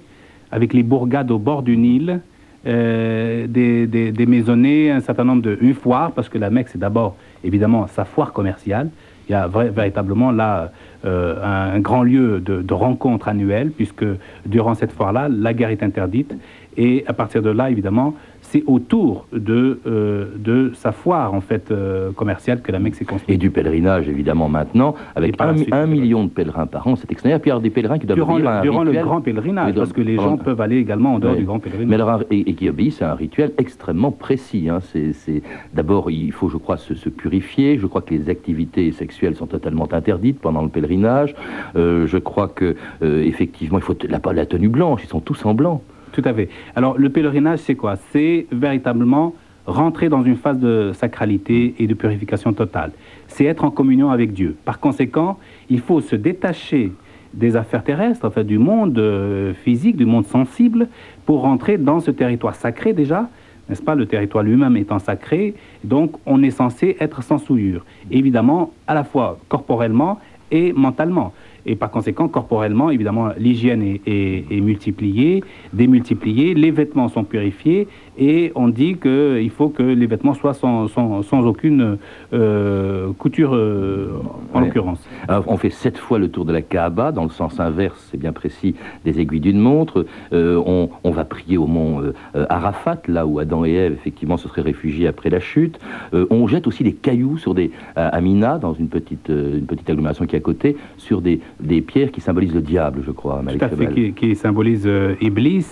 avec 0.53 0.73
les 0.75 0.83
bourgades 0.83 1.31
au 1.31 1.39
bord 1.39 1.63
du 1.63 1.77
Nil, 1.77 2.21
euh, 2.67 3.47
des, 3.47 3.87
des, 3.87 4.13
des 4.13 4.27
maisonnées, 4.27 4.91
un 4.91 5.01
certain 5.01 5.25
nombre 5.25 5.43
de... 5.43 5.57
Une 5.61 5.75
foire, 5.75 6.13
parce 6.13 6.29
que 6.29 6.39
la 6.39 6.51
Mecque, 6.51 6.69
c'est 6.69 6.79
d'abord, 6.79 7.17
évidemment, 7.43 7.87
sa 7.87 8.05
foire 8.05 8.33
commerciale. 8.33 8.91
Il 9.29 9.33
y 9.33 9.35
a 9.35 9.47
véritablement 9.47 10.31
là 10.31 10.73
euh, 11.05 11.37
un, 11.45 11.77
un 11.77 11.81
grand 11.81 12.03
lieu 12.03 12.41
de, 12.41 12.63
de 12.63 12.75
rencontre 12.75 13.29
annuelle, 13.29 13.71
puisque 13.71 14.07
durant 14.47 14.75
cette 14.75 14.93
foire-là, 14.93 15.29
la 15.29 15.53
guerre 15.53 15.71
est 15.71 15.83
interdite. 15.83 16.35
Et 16.77 17.05
à 17.07 17.13
partir 17.13 17.43
de 17.43 17.51
là, 17.51 17.71
évidemment, 17.71 18.15
c'est 18.51 18.65
autour 18.67 19.27
de, 19.33 19.79
euh, 19.87 20.27
de 20.39 20.73
sa 20.75 20.93
foire, 20.93 21.35
en 21.35 21.41
fait, 21.41 21.71
euh, 21.71 22.13
commerciale 22.13 22.63
que 22.63 22.73
la 22.73 22.79
Mecque 22.79 22.95
s'est 22.95 23.05
construite. 23.05 23.35
Et 23.35 23.39
du 23.39 23.51
pèlerinage, 23.51 24.09
évidemment, 24.09 24.49
maintenant, 24.49 24.95
avec 25.17 25.41
un, 25.41 25.55
suite, 25.57 25.73
un 25.73 25.87
million 25.87 26.25
de 26.25 26.31
pèlerins 26.31 26.67
par 26.67 26.87
an, 26.87 26.97
c'est 26.97 27.11
extraordinaire. 27.13 27.41
Puis 27.41 27.51
il 27.51 27.55
y 27.55 27.57
a 27.57 27.61
des 27.61 27.71
pèlerins 27.71 27.99
qui 27.99 28.07
doivent 28.07 28.17
Durant, 28.19 28.39
le, 28.39 28.47
un 28.47 28.61
durant 28.63 28.83
le 28.85 28.91
rituel. 28.91 29.05
grand 29.05 29.21
pèlerinage, 29.21 29.75
parce 29.75 29.93
que 29.93 30.01
les 30.01 30.17
pendant- 30.17 30.31
gens 30.31 30.37
peuvent 30.39 30.61
aller 30.61 30.77
également 30.79 31.15
en 31.15 31.19
dehors 31.19 31.33
Ouais. 31.35 31.39
du 31.41 31.45
grand 31.45 31.59
pèlerinage. 31.59 31.89
Mais 31.89 31.95
alors, 31.97 32.23
et, 32.31 32.49
et 32.51 32.55
qui 32.55 32.69
obéissent 32.69 33.03
à 33.03 33.13
un 33.13 33.15
rituel 33.15 33.53
extrêmement 33.59 34.11
précis. 34.13 34.69
hein. 34.71 34.79
C'est, 34.81 35.43
D'abord, 35.75 36.11
il 36.11 36.33
faut, 36.33 36.49
je 36.49 36.57
crois, 36.57 36.77
se, 36.79 36.95
se 36.95 37.09
purifier. 37.09 37.79
Je 37.79 37.87
crois 37.87 38.01
que 38.01 38.15
les 38.15 38.29
activités 38.31 38.91
sexuelles 38.93 39.35
sont 39.37 39.47
totalement 39.47 39.87
interdites 39.93 40.41
pendant 40.41 40.63
le 40.63 40.69
pèlerinage. 40.69 41.35
Euh, 41.77 42.07
je 42.07 42.19
crois 42.19 42.49
que, 42.49 42.77
euh, 43.03 43.23
effectivement, 43.23 43.79
il 43.79 43.85
faut 43.85 43.95
la 44.33 44.47
tenue 44.47 44.69
blanche. 44.69 45.03
Ils 45.05 45.09
sont 45.09 45.21
tous 45.21 45.45
en 45.45 45.55
blanc. 45.55 45.83
Tout 46.19 46.29
à 46.29 46.35
fait. 46.35 46.49
Alors, 46.75 46.99
le 46.99 47.11
pèlerinage, 47.11 47.61
c'est 47.61 47.77
quoi? 47.77 47.95
C'est 48.11 48.49
véritablement 48.51 49.37
rentrer 49.67 50.09
dans 50.09 50.25
une 50.25 50.35
phase 50.35 50.59
de 50.59 50.91
sacralité 50.93 51.77
et 51.79 51.87
de 51.87 51.95
purification 51.95 52.53
totale. 52.53 52.91
C'est 53.29 53.45
être 53.45 53.63
en 53.63 53.71
communion 53.71 54.11
avec 54.11 54.33
Dieu. 54.33 54.57
Par 54.65 54.81
conséquent, 54.81 55.39
il 55.71 55.79
faut 55.79 56.01
se 56.01 56.17
détacher 56.17 56.91
des 57.35 57.55
affaires 57.55 57.85
terrestres, 57.85 58.43
du 58.43 58.59
monde 58.59 58.99
euh, 58.99 59.55
physique, 59.55 59.95
du 59.97 60.07
monde 60.07 60.27
sensible, 60.27 60.89
pour 61.25 61.43
rentrer 61.43 61.79
dans 61.79 62.01
ce 62.01 62.11
territoire 62.11 62.57
sacré 62.57 62.93
déjà, 62.93 63.29
n'est-ce 63.69 63.83
pas? 63.83 63.95
Le 63.95 64.07
territoire 64.07 64.43
lui-même 64.43 64.77
étant 64.77 64.99
sacré, 64.99 65.55
donc 65.85 66.17
on 66.27 66.43
est 66.43 66.51
censé 66.51 66.97
être 66.99 67.23
sans 67.23 67.39
souillure. 67.39 67.85
Évidemment, 68.11 68.73
à 68.89 68.95
la 68.95 69.05
fois 69.05 69.39
corporellement 69.49 70.19
et 70.51 70.73
mentalement. 70.73 71.33
Et 71.69 71.77
par 71.77 71.91
conséquent, 71.91 72.29
corporellement, 72.29 72.89
évidemment, 72.89 73.29
l'hygiène 73.37 73.99
est, 74.07 74.61
multipliée, 74.61 75.45
démultipliée, 75.75 76.55
les 76.55 76.71
vêtements 76.71 77.09
sont 77.09 77.25
purifiés, 77.25 77.87
et 78.19 78.53
on 78.55 78.69
dit 78.69 78.97
qu'il 78.97 79.51
faut 79.51 79.69
que 79.69 79.83
les 79.83 80.07
vêtements 80.07 80.35
soient 80.35 80.55
sans, 80.55 80.89
sans- 80.89 81.23
sans 81.23 81.47
aucune 81.47 81.99
euh, 82.33 83.13
couture, 83.19 83.55
euh, 83.55 84.09
en 84.55 84.61
Ouais. 84.61 84.67
l'occurrence. 84.67 85.07
On 85.47 85.57
fait 85.57 85.71
sept 85.71 85.99
fois 85.99 86.19
le 86.19 86.29
tour 86.29 86.45
de 86.45 86.53
la 86.53 86.63
Kaaba, 86.63 87.13
dans 87.13 87.25
le 87.25 87.31
sens 87.31 87.61
inverse, 87.61 88.09
c'est 88.11 88.19
bien 88.19 88.33
précis, 88.33 88.75
des 89.05 89.21
aiguilles 89.21 89.41
d'une 89.41 89.59
montre. 89.61 90.05
Euh, 90.33 90.61
on, 90.67 90.91
on 91.05 91.11
va 91.11 91.25
prier 91.25 91.57
au 91.59 91.67
mont 91.67 92.03
Arafat, 92.49 93.03
là 93.09 93.27
où 93.27 93.39
Adam 93.39 93.65
et 93.65 93.73
Ève, 93.73 93.93
effectivement, 93.93 94.37
se 94.37 94.49
seraient 94.49 94.63
réfugiés 94.63 95.07
après 95.07 95.31
la 95.31 95.41
chute. 95.41 95.79
On 96.13 96.47
jette 96.47 96.67
aussi 96.67 96.83
des 96.85 96.93
cailloux 96.93 97.39
sur 97.39 97.55
des, 97.55 97.71
à, 97.97 98.09
à 98.09 98.21
Mina, 98.21 98.59
dans 98.59 98.75
une 98.75 98.89
petite, 98.89 99.29
une 99.29 99.67
petite 99.67 99.89
agglomération 99.89 100.27
qui 100.27 100.35
est 100.35 100.39
à 100.39 100.43
côté, 100.43 100.77
sur 100.97 101.21
des, 101.21 101.41
des 101.61 101.81
pierres 101.81 102.11
qui 102.11 102.21
symbolisent 102.21 102.55
le 102.55 102.61
diable, 102.61 103.03
je 103.07 103.11
crois, 103.13 103.41
Malik 103.43 103.61
Tout 103.61 103.65
à 103.67 103.69
fait, 103.69 103.93
qui, 103.95 104.13
qui 104.13 104.35
symbolise 104.37 104.89
Iblis. 105.21 105.67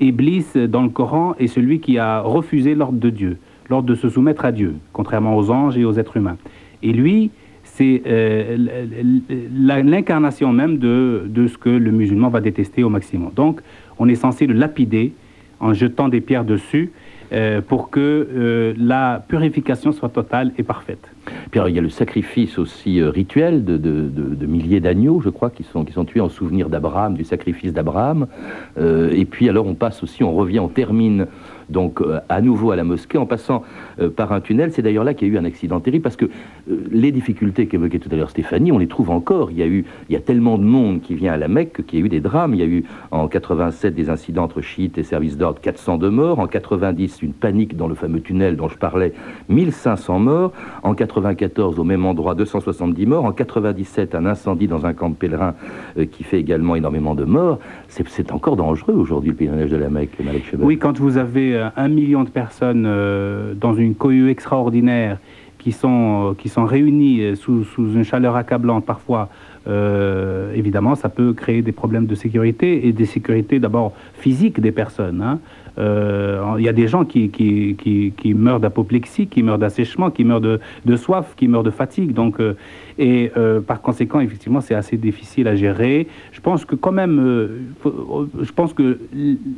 Iblis, 0.00 0.46
dans 0.68 0.82
le 0.82 0.88
Coran, 0.88 1.34
est 1.38 1.46
celui 1.46 1.80
qui 1.82 1.98
a 1.98 2.20
refusé 2.20 2.74
l'ordre 2.74 2.98
de 2.98 3.10
Dieu, 3.10 3.36
l'ordre 3.68 3.88
de 3.88 3.94
se 3.94 4.08
soumettre 4.08 4.44
à 4.46 4.52
Dieu, 4.52 4.74
contrairement 4.94 5.36
aux 5.36 5.50
anges 5.50 5.76
et 5.76 5.84
aux 5.84 5.94
êtres 6.00 6.16
humains. 6.16 6.38
Et 6.82 6.92
lui, 6.92 7.30
c'est 7.64 8.02
euh, 8.06 8.56
l'incarnation 9.54 10.52
même 10.52 10.78
de, 10.78 11.22
de 11.26 11.46
ce 11.46 11.56
que 11.58 11.70
le 11.70 11.90
musulman 11.90 12.28
va 12.28 12.40
détester 12.40 12.82
au 12.84 12.88
maximum. 12.88 13.30
Donc, 13.34 13.60
on 13.98 14.08
est 14.08 14.14
censé 14.14 14.46
le 14.46 14.54
lapider 14.54 15.12
en 15.60 15.72
jetant 15.72 16.08
des 16.08 16.20
pierres 16.20 16.44
dessus 16.44 16.90
euh, 17.32 17.60
pour 17.62 17.88
que 17.88 18.00
euh, 18.00 18.74
la 18.76 19.24
purification 19.26 19.92
soit 19.92 20.10
totale 20.10 20.52
et 20.58 20.62
parfaite. 20.62 21.08
Puis 21.50 21.60
il 21.66 21.74
y 21.74 21.78
a 21.78 21.82
le 21.82 21.88
sacrifice 21.88 22.58
aussi 22.58 23.00
rituel 23.02 23.64
de, 23.64 23.76
de- 23.78 24.08
de- 24.08 24.34
de 24.34 24.46
milliers 24.46 24.80
d'agneaux, 24.80 25.20
je 25.24 25.30
crois, 25.30 25.48
qui 25.50 25.62
sont, 25.62 25.84
qui 25.84 25.92
sont 25.92 26.04
tués 26.04 26.20
en 26.20 26.28
souvenir 26.28 26.68
d'Abraham, 26.68 27.14
du 27.14 27.24
sacrifice 27.24 27.72
d'Abraham. 27.72 28.26
Et 28.78 29.24
puis 29.24 29.48
alors 29.48 29.66
on 29.66 29.74
passe 29.74 30.02
aussi, 30.02 30.24
on 30.24 30.32
revient, 30.32 30.58
on 30.58 30.68
termine 30.68 31.26
donc 31.68 32.00
euh, 32.00 32.20
à 32.28 32.40
nouveau 32.40 32.70
à 32.70 32.76
la 32.76 32.84
mosquée 32.84 33.18
en 33.18 33.26
passant 33.26 33.62
par 34.08 34.32
un 34.32 34.40
tunnel. 34.40 34.72
C'est 34.72 34.82
d'ailleurs 34.82 35.04
là 35.04 35.14
qu'il 35.14 35.28
y 35.28 35.30
a 35.30 35.34
eu 35.34 35.38
un 35.38 35.44
accident 35.44 35.80
terrible 35.80 36.02
parce 36.02 36.16
que 36.16 36.24
euh, 36.24 36.84
les 36.90 37.12
difficultés 37.12 37.66
qu'évoquait 37.66 37.98
tout 37.98 38.08
à 38.12 38.16
l'heure 38.16 38.30
Stéphanie, 38.30 38.72
on 38.72 38.78
les 38.78 38.86
trouve 38.86 39.10
encore. 39.10 39.50
Il 39.50 39.58
y 39.58 39.62
a 39.62 39.66
eu, 39.66 39.84
il 40.08 40.12
y 40.12 40.16
a 40.16 40.20
tellement 40.20 40.58
de 40.58 40.64
monde 40.64 41.00
qui 41.00 41.14
vient 41.14 41.32
à 41.32 41.36
la 41.36 41.48
Mecque 41.48 41.84
qu'il 41.86 41.98
y 41.98 42.02
a 42.02 42.06
eu 42.06 42.08
des 42.08 42.20
drames. 42.20 42.54
Il 42.54 42.60
y 42.60 42.62
a 42.62 42.66
eu 42.66 42.84
en 43.10 43.28
87 43.28 43.94
des 43.94 44.10
incidents 44.10 44.44
entre 44.44 44.60
chiites 44.60 44.98
et 44.98 45.02
services 45.02 45.36
d'ordre, 45.36 45.60
402 45.60 46.10
morts. 46.10 46.38
En 46.38 46.46
90 46.46 47.22
une 47.22 47.32
panique 47.32 47.76
dans 47.76 47.88
le 47.88 47.94
fameux 47.94 48.20
tunnel 48.20 48.56
dont 48.56 48.68
je 48.68 48.78
parlais, 48.78 49.12
1500 49.48 50.18
morts. 50.18 50.52
En 50.82 50.94
94 50.94 51.78
au 51.78 51.84
même 51.84 52.04
endroit 52.06 52.34
270 52.34 53.06
morts. 53.06 53.24
En 53.24 53.32
97 53.32 54.14
un 54.14 54.26
incendie 54.26 54.68
dans 54.68 54.86
un 54.86 54.92
camp 54.92 55.10
de 55.10 55.14
pèlerins 55.14 55.54
euh, 55.98 56.06
qui 56.06 56.24
fait 56.24 56.38
également 56.38 56.76
énormément 56.76 57.14
de 57.14 57.24
morts. 57.24 57.58
C'est 57.88 58.32
encore 58.32 58.56
dangereux 58.56 58.94
aujourd'hui 58.94 59.30
le 59.30 59.36
pèlerinage 59.36 59.70
de 59.70 59.76
la 59.76 59.90
Mecque. 59.90 60.16
Oui, 60.58 60.78
quand 60.78 60.98
vous 60.98 61.16
avez 61.16 61.56
euh, 61.56 61.68
un 61.76 61.88
million 61.88 62.24
de 62.24 62.30
personnes 62.30 62.84
euh, 62.86 63.54
dans 63.54 63.74
une 63.74 63.91
cohue 63.94 64.30
extraordinaire 64.30 65.18
qui 65.62 65.72
sont, 65.72 66.30
euh, 66.30 66.34
qui 66.34 66.48
sont 66.48 66.64
réunies 66.64 67.20
euh, 67.20 67.34
sous, 67.36 67.64
sous 67.64 67.92
une 67.92 68.04
chaleur 68.04 68.34
accablante 68.36 68.84
parfois, 68.84 69.28
euh, 69.68 70.52
évidemment, 70.54 70.96
ça 70.96 71.08
peut 71.08 71.32
créer 71.32 71.62
des 71.62 71.70
problèmes 71.70 72.06
de 72.06 72.16
sécurité 72.16 72.88
et 72.88 72.92
des 72.92 73.06
sécurités 73.06 73.60
d'abord 73.60 73.92
physiques 74.14 74.60
des 74.60 74.72
personnes. 74.72 75.22
hein. 75.22 75.38
Il 75.78 76.64
y 76.64 76.68
a 76.68 76.72
des 76.72 76.86
gens 76.86 77.06
qui, 77.06 77.30
meurent 78.36 78.60
d'apoplexie, 78.60 79.26
qui 79.26 79.42
meurent 79.42 79.58
d'assèchement, 79.58 80.10
qui 80.10 80.24
meurent 80.24 80.42
de, 80.42 80.96
soif, 80.96 81.32
qui 81.34 81.48
meurent 81.48 81.62
de 81.62 81.70
fatigue. 81.70 82.12
Donc, 82.12 82.38
et 82.98 83.30
euh, 83.36 83.60
par 83.60 83.80
conséquent, 83.80 84.20
effectivement, 84.20 84.60
c'est 84.60 84.74
assez 84.74 84.96
difficile 84.96 85.48
à 85.48 85.54
gérer. 85.56 86.06
Je 86.32 86.40
pense 86.40 86.64
que 86.64 86.74
quand 86.74 86.92
même, 86.92 87.18
euh, 87.18 87.48
faut- 87.80 88.28
je 88.40 88.52
pense 88.52 88.72
que 88.72 88.98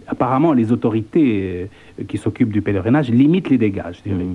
apparemment 0.06 0.52
les 0.52 0.72
autorités 0.72 1.68
euh, 2.00 2.04
qui 2.06 2.18
s'occupent 2.18 2.52
du 2.52 2.62
pèlerinage 2.62 3.10
limitent 3.10 3.50
les 3.50 3.58
dégâts. 3.58 3.82
je 3.92 4.02
dirais. 4.10 4.26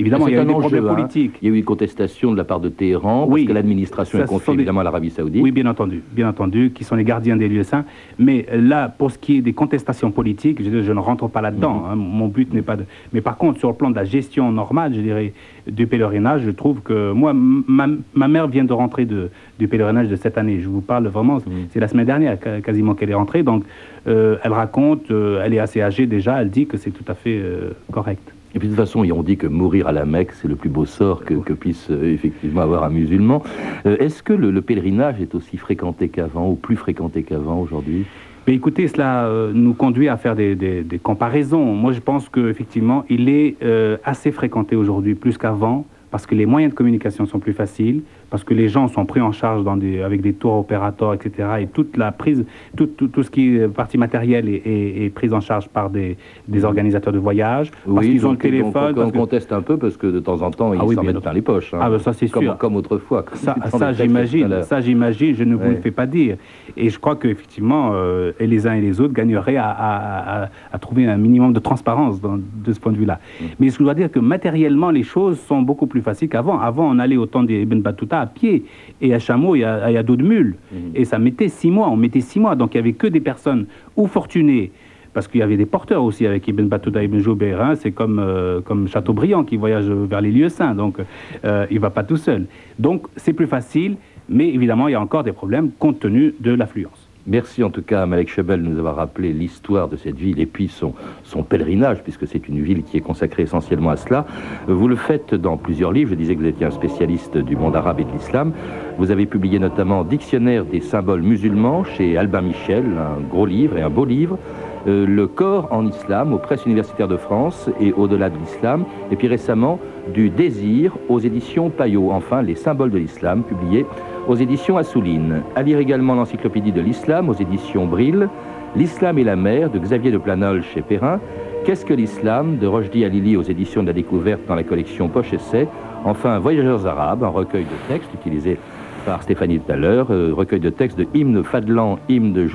Évidemment, 0.00 0.28
il 0.28 0.34
y 0.34 0.38
a 0.38 0.42
eu 0.44 0.46
des 0.46 0.52
enjeu, 0.52 0.60
problèmes 0.60 0.86
hein. 0.86 0.94
politiques. 0.94 1.32
Il 1.42 1.48
y 1.48 1.50
a 1.50 1.54
eu 1.54 1.58
une 1.58 1.64
contestation 1.64 2.30
de 2.30 2.36
la 2.36 2.44
part 2.44 2.60
de 2.60 2.68
Téhéran, 2.68 3.26
Oui. 3.28 3.40
parce 3.42 3.48
que 3.48 3.52
l'administration 3.54 4.20
est 4.22 4.26
confiée 4.28 4.52
des- 4.54 4.58
évidemment 4.60 4.78
à 4.78 4.84
l'Arabie 4.84 5.10
Saoudite. 5.10 5.42
Oui, 5.42 5.50
bien 5.50 5.66
entendu, 5.66 6.04
bien 6.12 6.28
entendu, 6.28 6.70
qui 6.72 6.84
sont 6.84 6.94
les 6.94 7.02
gardiens 7.02 7.36
des 7.36 7.48
lieux 7.48 7.64
saints. 7.64 7.84
Mais 8.16 8.46
là, 8.52 8.88
pour 8.88 9.10
ce 9.10 9.18
qui 9.18 9.38
est 9.38 9.40
des 9.40 9.54
contestations 9.54 10.12
politiques, 10.12 10.62
je, 10.62 10.82
je 10.82 10.92
ne 10.92 11.00
rentre 11.00 11.26
pas 11.26 11.40
là-dedans. 11.40 11.80
Mhm. 11.80 11.84
hein. 11.90 11.96
Mon 11.96 12.28
but 12.28 12.54
n'est 12.54 12.62
pas 12.62 12.76
de. 12.76 12.84
Mais 13.12 13.20
par 13.20 13.36
contre, 13.36 13.58
sur 13.58 13.70
le 13.70 13.74
plan 13.74 13.90
de 13.90 13.96
la 13.96 14.04
gestion 14.04 14.52
normale, 14.52 14.94
je 14.94 15.00
dirais, 15.00 15.32
du 15.70 15.86
pèlerinage, 15.86 16.42
je 16.42 16.50
trouve 16.50 16.80
que 16.80 17.12
moi, 17.12 17.32
ma, 17.34 17.86
ma 18.14 18.28
mère 18.28 18.48
vient 18.48 18.64
de 18.64 18.72
rentrer 18.72 19.04
de, 19.04 19.30
du 19.58 19.68
pèlerinage 19.68 20.08
de 20.08 20.16
cette 20.16 20.38
année. 20.38 20.60
Je 20.60 20.68
vous 20.68 20.80
parle 20.80 21.06
vraiment, 21.08 21.38
c'est 21.70 21.80
la 21.80 21.88
semaine 21.88 22.06
dernière 22.06 22.38
quasiment 22.62 22.94
qu'elle 22.94 23.10
est 23.10 23.14
rentrée. 23.14 23.42
Donc, 23.42 23.64
euh, 24.06 24.36
elle 24.42 24.52
raconte, 24.52 25.10
euh, 25.10 25.42
elle 25.44 25.54
est 25.54 25.58
assez 25.58 25.82
âgée 25.82 26.06
déjà, 26.06 26.40
elle 26.40 26.50
dit 26.50 26.66
que 26.66 26.76
c'est 26.76 26.90
tout 26.90 27.04
à 27.08 27.14
fait 27.14 27.38
euh, 27.38 27.70
correct. 27.92 28.32
Et 28.54 28.58
puis 28.58 28.68
de 28.68 28.74
toute 28.74 28.82
façon, 28.82 29.04
on 29.10 29.22
dit 29.22 29.36
que 29.36 29.46
mourir 29.46 29.88
à 29.88 29.92
la 29.92 30.06
Mecque, 30.06 30.32
c'est 30.32 30.48
le 30.48 30.56
plus 30.56 30.70
beau 30.70 30.86
sort 30.86 31.24
que, 31.24 31.34
que 31.34 31.52
puisse 31.52 31.90
effectivement 31.90 32.62
avoir 32.62 32.82
un 32.82 32.88
musulman. 32.88 33.42
Est-ce 33.84 34.22
que 34.22 34.32
le, 34.32 34.50
le 34.50 34.62
pèlerinage 34.62 35.20
est 35.20 35.34
aussi 35.34 35.58
fréquenté 35.58 36.08
qu'avant, 36.08 36.48
ou 36.48 36.54
plus 36.54 36.76
fréquenté 36.76 37.24
qu'avant 37.24 37.60
aujourd'hui? 37.60 38.06
Mais 38.48 38.54
écoutez, 38.54 38.88
cela 38.88 39.26
euh, 39.26 39.52
nous 39.52 39.74
conduit 39.74 40.08
à 40.08 40.16
faire 40.16 40.34
des, 40.34 40.86
comparaisons. 41.02 41.74
Moi, 41.74 41.92
je 41.92 42.00
pense 42.00 42.30
qu'effectivement, 42.30 43.04
il 43.10 43.28
est 43.28 43.56
euh, 43.62 43.98
assez 44.04 44.32
fréquenté 44.32 44.74
aujourd'hui, 44.74 45.14
plus 45.14 45.36
qu'avant, 45.36 45.84
parce 46.10 46.24
que 46.24 46.34
les 46.34 46.46
moyens 46.46 46.72
de 46.72 46.74
communication 46.74 47.26
sont 47.26 47.40
plus 47.40 47.52
faciles, 47.52 48.00
parce 48.30 48.44
que 48.44 48.54
les 48.54 48.68
gens 48.68 48.88
sont 48.88 49.06
pris 49.06 49.20
en 49.20 49.32
charge 49.32 49.64
dans 49.64 49.76
des, 49.76 50.02
avec 50.02 50.20
des 50.20 50.32
tours 50.34 50.54
opérateurs, 50.58 51.14
etc. 51.14 51.48
Et 51.60 51.66
toute 51.66 51.96
la 51.96 52.12
prise, 52.12 52.44
tout, 52.76 52.86
tout, 52.86 53.08
tout 53.08 53.22
ce 53.22 53.30
qui 53.30 53.56
est 53.56 53.68
partie 53.68 53.98
matérielle 53.98 54.48
est, 54.48 54.62
est, 54.66 55.04
est 55.06 55.10
prise 55.10 55.32
en 55.32 55.40
charge 55.40 55.68
par 55.68 55.90
des, 55.90 56.16
des 56.46 56.64
organisateurs 56.64 57.12
de 57.12 57.18
voyage, 57.18 57.70
parce 57.86 58.06
qu'ils 58.06 58.26
ont 58.26 58.32
le 58.32 58.36
téléphone. 58.38 58.94
on 58.98 59.10
que- 59.10 59.16
conteste 59.16 59.52
un 59.52 59.62
peu 59.62 59.76
parce 59.76 59.96
que 59.96 60.06
de 60.06 60.20
temps 60.20 60.42
en 60.42 60.50
temps, 60.50 60.72
ils 60.74 60.78
Ah 60.80 60.84
oui, 60.86 60.94
s'en 60.94 61.02
mettent 61.02 61.20
plein 61.20 61.32
les 61.32 61.42
poches. 61.42 61.72
hein. 61.74 61.78
Ah, 61.80 61.90
ben 61.90 61.98
ça, 61.98 62.12
c'est 62.12 62.28
comme, 62.28 62.42
sûr. 62.44 62.58
Comme 62.58 62.76
autrefois. 62.76 63.24
Ça, 63.34 63.54
Dans 63.78 63.92
j'imagine, 63.92 64.62
ça 64.62 64.80
j'imagine, 64.80 65.34
je 65.34 65.44
ne 65.44 65.54
vous 65.54 65.70
le 65.70 65.76
fais 65.76 65.90
pas 65.90 66.06
dire. 66.06 66.36
Et 66.76 66.90
je 66.90 66.98
crois 66.98 67.16
qu'effectivement, 67.16 67.92
euh, 67.94 68.32
et 68.38 68.46
les 68.46 68.66
uns 68.66 68.74
et 68.74 68.80
les 68.80 69.00
autres 69.00 69.14
gagneraient 69.14 69.56
à, 69.56 69.68
à- 69.70 70.42
à- 70.44 70.48
à 70.72 70.78
trouver 70.78 71.06
un 71.06 71.16
minimum 71.16 71.52
de 71.52 71.58
transparence 71.60 72.20
dans- 72.20 72.38
de 72.38 72.72
ce 72.72 72.78
point 72.78 72.92
de 72.92 72.98
vue-là. 72.98 73.18
Mm. 73.40 73.44
Mais 73.60 73.68
je 73.70 73.78
dois 73.78 73.94
dire 73.94 74.10
que 74.10 74.18
matériellement, 74.20 74.90
les 74.90 75.02
choses 75.02 75.38
sont 75.40 75.62
beaucoup 75.62 75.86
plus 75.86 76.02
faciles 76.02 76.28
qu'avant. 76.28 76.58
Avant, 76.60 76.88
on 76.90 76.98
allait 76.98 77.16
au 77.16 77.26
temps 77.26 77.42
des 77.42 77.62
Ibn 77.62 77.80
Battuta 77.80 78.17
à 78.20 78.26
pied 78.26 78.64
et 79.00 79.14
à 79.14 79.18
chameau 79.18 79.54
et 79.54 79.64
à, 79.64 79.90
et 79.90 79.96
à 79.96 80.02
dos 80.02 80.16
de 80.16 80.24
mule. 80.24 80.56
Mm. 80.72 80.76
Et 80.94 81.04
ça 81.04 81.18
mettait 81.18 81.48
six 81.48 81.70
mois, 81.70 81.88
on 81.88 81.96
mettait 81.96 82.20
six 82.20 82.40
mois. 82.40 82.54
Donc 82.56 82.74
il 82.74 82.78
n'y 82.78 82.80
avait 82.80 82.92
que 82.92 83.06
des 83.06 83.20
personnes 83.20 83.66
ou 83.96 84.06
fortunées, 84.06 84.70
parce 85.14 85.26
qu'il 85.26 85.40
y 85.40 85.42
avait 85.42 85.56
des 85.56 85.66
porteurs 85.66 86.04
aussi 86.04 86.26
avec 86.26 86.46
Ibn 86.46 86.66
Battuta, 86.66 87.02
Ibn 87.02 87.18
Joubert. 87.18 87.60
hein. 87.60 87.74
C'est 87.74 87.92
comme, 87.92 88.18
euh, 88.18 88.60
comme 88.60 88.86
Chateaubriand 88.88 89.44
qui 89.44 89.56
voyage 89.56 89.88
vers 89.88 90.20
les 90.20 90.30
lieux 90.30 90.48
saints. 90.48 90.74
Donc 90.74 90.98
euh, 91.44 91.66
il 91.70 91.76
ne 91.76 91.80
va 91.80 91.90
pas 91.90 92.04
tout 92.04 92.18
seul. 92.18 92.46
Donc 92.78 93.06
c'est 93.16 93.32
plus 93.32 93.46
facile, 93.46 93.96
mais 94.28 94.48
évidemment, 94.48 94.88
il 94.88 94.92
y 94.92 94.94
a 94.94 95.00
encore 95.00 95.24
des 95.24 95.32
problèmes 95.32 95.70
compte 95.78 96.00
tenu 96.00 96.34
de 96.38 96.52
l'affluence. 96.52 97.07
Merci 97.26 97.62
en 97.62 97.70
tout 97.70 97.82
cas 97.82 98.02
à 98.02 98.06
Malek 98.06 98.28
Chebel 98.28 98.62
de 98.62 98.68
nous 98.68 98.78
avoir 98.78 98.96
rappelé 98.96 99.32
l'histoire 99.32 99.88
de 99.88 99.96
cette 99.96 100.16
ville 100.16 100.40
et 100.40 100.46
puis 100.46 100.68
son, 100.68 100.94
pèlerinage, 101.42 102.02
puisque 102.02 102.26
c'est 102.26 102.48
une 102.48 102.62
ville 102.62 102.82
qui 102.84 102.96
est 102.96 103.02
consacrée 103.02 103.42
essentiellement 103.42 103.90
à 103.90 103.96
cela. 103.96 104.26
Vous 104.66 104.88
le 104.88 104.96
faites 104.96 105.34
dans 105.34 105.56
plusieurs 105.56 105.92
livres. 105.92 106.10
Je 106.10 106.14
disais 106.14 106.34
que 106.34 106.40
vous 106.40 106.46
étiez 106.46 106.66
un 106.66 106.70
spécialiste 106.70 107.36
du 107.36 107.56
monde 107.56 107.76
arabe 107.76 108.00
et 108.00 108.04
de 108.04 108.12
l'islam. 108.12 108.52
Vous 108.98 109.10
avez 109.10 109.26
publié 109.26 109.58
notamment 109.58 110.04
Dictionnaire 110.04 110.64
des 110.64 110.80
symboles 110.80 111.22
musulmans 111.22 111.84
chez 111.84 112.16
Albin 112.16 112.40
Michel, 112.40 112.84
un 112.98 113.20
gros 113.20 113.46
livre 113.46 113.76
et 113.76 113.82
un 113.82 113.90
beau 113.90 114.04
livre. 114.04 114.38
Euh, 114.86 115.06
le 115.06 115.26
corps 115.26 115.68
en 115.70 115.86
islam 115.86 116.32
aux 116.32 116.38
presses 116.38 116.64
universitaires 116.64 117.08
de 117.08 117.16
France 117.16 117.68
et 117.80 117.92
au-delà 117.92 118.30
de 118.30 118.38
l'islam, 118.38 118.84
et 119.10 119.16
puis 119.16 119.28
récemment 119.28 119.78
du 120.14 120.30
désir 120.30 120.96
aux 121.08 121.18
éditions 121.18 121.68
Payot, 121.68 122.10
enfin 122.12 122.42
les 122.42 122.54
symboles 122.54 122.90
de 122.90 122.98
l'islam, 122.98 123.42
publiés 123.42 123.84
aux 124.28 124.36
éditions 124.36 124.76
Assouline. 124.76 125.42
À 125.56 125.62
lire 125.62 125.78
également 125.78 126.14
l'encyclopédie 126.14 126.72
de 126.72 126.80
l'islam 126.80 127.28
aux 127.28 127.34
éditions 127.34 127.86
Brill, 127.86 128.28
L'islam 128.76 129.18
et 129.18 129.24
la 129.24 129.34
mer 129.34 129.70
de 129.70 129.78
Xavier 129.78 130.10
de 130.10 130.18
Planol 130.18 130.62
chez 130.62 130.82
Perrin, 130.82 131.20
Qu'est-ce 131.64 131.84
que 131.84 131.94
l'islam 131.94 132.58
de 132.58 132.66
Rojdi 132.66 133.04
Alili 133.04 133.36
aux 133.36 133.42
éditions 133.42 133.82
de 133.82 133.88
la 133.88 133.92
découverte 133.92 134.42
dans 134.46 134.54
la 134.54 134.62
collection 134.62 135.08
Poche 135.08 135.32
Essai, 135.32 135.68
enfin 136.04 136.38
Voyageurs 136.38 136.86
arabes, 136.86 137.24
un 137.24 137.28
recueil 137.28 137.64
de 137.64 137.92
textes 137.92 138.12
utilisé 138.14 138.58
par 139.04 139.22
Stéphanie 139.22 139.60
tout 139.60 139.72
à 139.72 139.76
l'heure, 139.76 140.08
euh, 140.10 140.32
recueil 140.32 140.60
de 140.60 140.70
textes 140.70 140.98
de 140.98 141.06
hymne 141.14 141.42
Fadlan, 141.42 141.98
hymne 142.08 142.32
de 142.32 142.48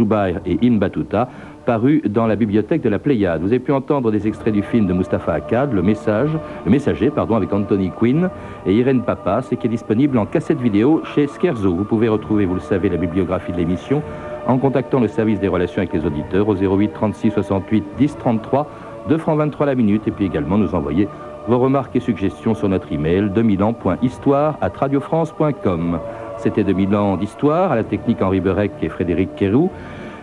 et 0.46 0.58
hymne 0.62 0.80
Batouta, 0.80 1.30
paru 1.66 2.02
dans 2.08 2.28
la 2.28 2.36
bibliothèque 2.36 2.82
de 2.82 2.90
la 2.90 3.00
Pléiade. 3.00 3.42
Vous 3.42 3.48
avez 3.48 3.60
pu 3.60 3.72
entendre 3.72 4.12
des 4.12 4.28
extraits 4.28 4.54
du 4.54 4.62
film 4.62 4.86
de 4.88 4.94
Mustapha 4.94 5.34
Akkad, 5.34 5.74
Le 5.74 5.82
Message, 5.82 6.32
Le 6.66 6.72
Messager, 6.72 7.10
pardon, 7.10 7.36
avec 7.36 7.54
Anthony 7.54 7.92
Quinn 7.92 8.30
et 8.66 8.74
Irène 8.74 9.04
Papas, 9.04 9.48
et 9.52 9.58
qui 9.58 9.68
est 9.68 9.70
disponible 9.70 10.18
en 10.18 10.26
cassette 10.26 10.60
vidéo 10.60 11.02
chez 11.16 11.28
Scherzo. 11.28 11.74
Vous 11.74 11.86
pouvez 11.86 12.10
retrouver, 12.10 12.46
vous 12.46 12.56
le 12.56 12.60
savez, 12.60 12.90
la 12.90 12.98
bibliographie 12.98 13.52
de 13.52 13.58
l'émission 13.58 14.02
en 14.46 14.58
contactant 14.58 15.00
le 15.00 15.08
service 15.08 15.40
des 15.40 15.48
relations 15.48 15.80
avec 15.80 15.94
les 15.94 16.06
auditeurs 16.06 16.48
au 16.48 16.56
08 16.56 16.94
36 16.94 17.32
68 17.32 17.84
10 17.98 18.18
33, 18.18 18.68
2 19.08 19.18
francs 19.18 19.38
23 19.38 19.66
la 19.66 19.76
minute, 19.76 20.08
et 20.08 20.12
puis 20.12 20.26
également 20.26 20.58
nous 20.58 20.76
envoyer 20.76 21.08
vos 21.48 21.60
remarques 21.60 21.96
et 21.96 22.00
suggestions 22.00 22.54
sur 22.54 22.70
notre 22.70 22.92
email 22.92 23.24
2000ans.histoire 23.24 24.58
à 24.62 24.70
radiofrance.com. 24.70 26.00
C'était 26.44 26.66
2000 26.66 26.94
ans 26.98 27.16
d'histoire, 27.16 27.72
à 27.72 27.78
la 27.78 27.86
technique 27.86 28.22
Henri 28.22 28.42
Berec 28.42 28.74
et 28.82 28.90
Frédéric 28.90 29.34
Quérou. 29.36 29.72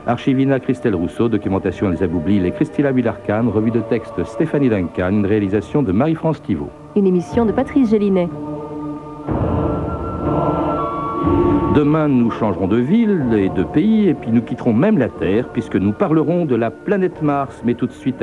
Archivina 0.07 0.61
Christelle 0.61 0.95
Rousseau, 0.95 1.31
documentation 1.31 1.89
Elisa 1.89 2.07
Boublil 2.07 2.45
et 2.45 2.51
Christina 2.51 2.93
Villarcan, 2.93 3.49
revue 3.49 3.71
de 3.71 3.81
texte 3.81 4.23
Stéphanie 4.25 4.69
Duncan, 4.69 5.13
une 5.13 5.25
réalisation 5.25 5.83
de 5.83 5.93
Marie-France 5.93 6.43
Thivault. 6.43 6.69
Une 6.95 7.07
émission 7.07 7.47
de 7.47 7.53
Patrice 7.53 7.89
Gélinet. 7.89 8.29
Demain, 11.75 12.09
nous 12.09 12.31
changerons 12.31 12.67
de 12.67 12.77
ville 12.77 13.33
et 13.33 13.49
de 13.49 13.63
pays, 13.63 14.09
et 14.09 14.15
puis 14.15 14.31
nous 14.31 14.43
quitterons 14.43 14.75
même 14.75 14.99
la 14.99 15.09
Terre, 15.09 15.49
puisque 15.51 15.77
nous 15.77 15.93
parlerons 15.93 16.45
de 16.45 16.57
la 16.57 16.71
planète 16.71 17.23
Mars, 17.23 17.63
mais 17.65 17.75
tout 17.75 17.87
de 17.87 17.93
suite 17.93 18.17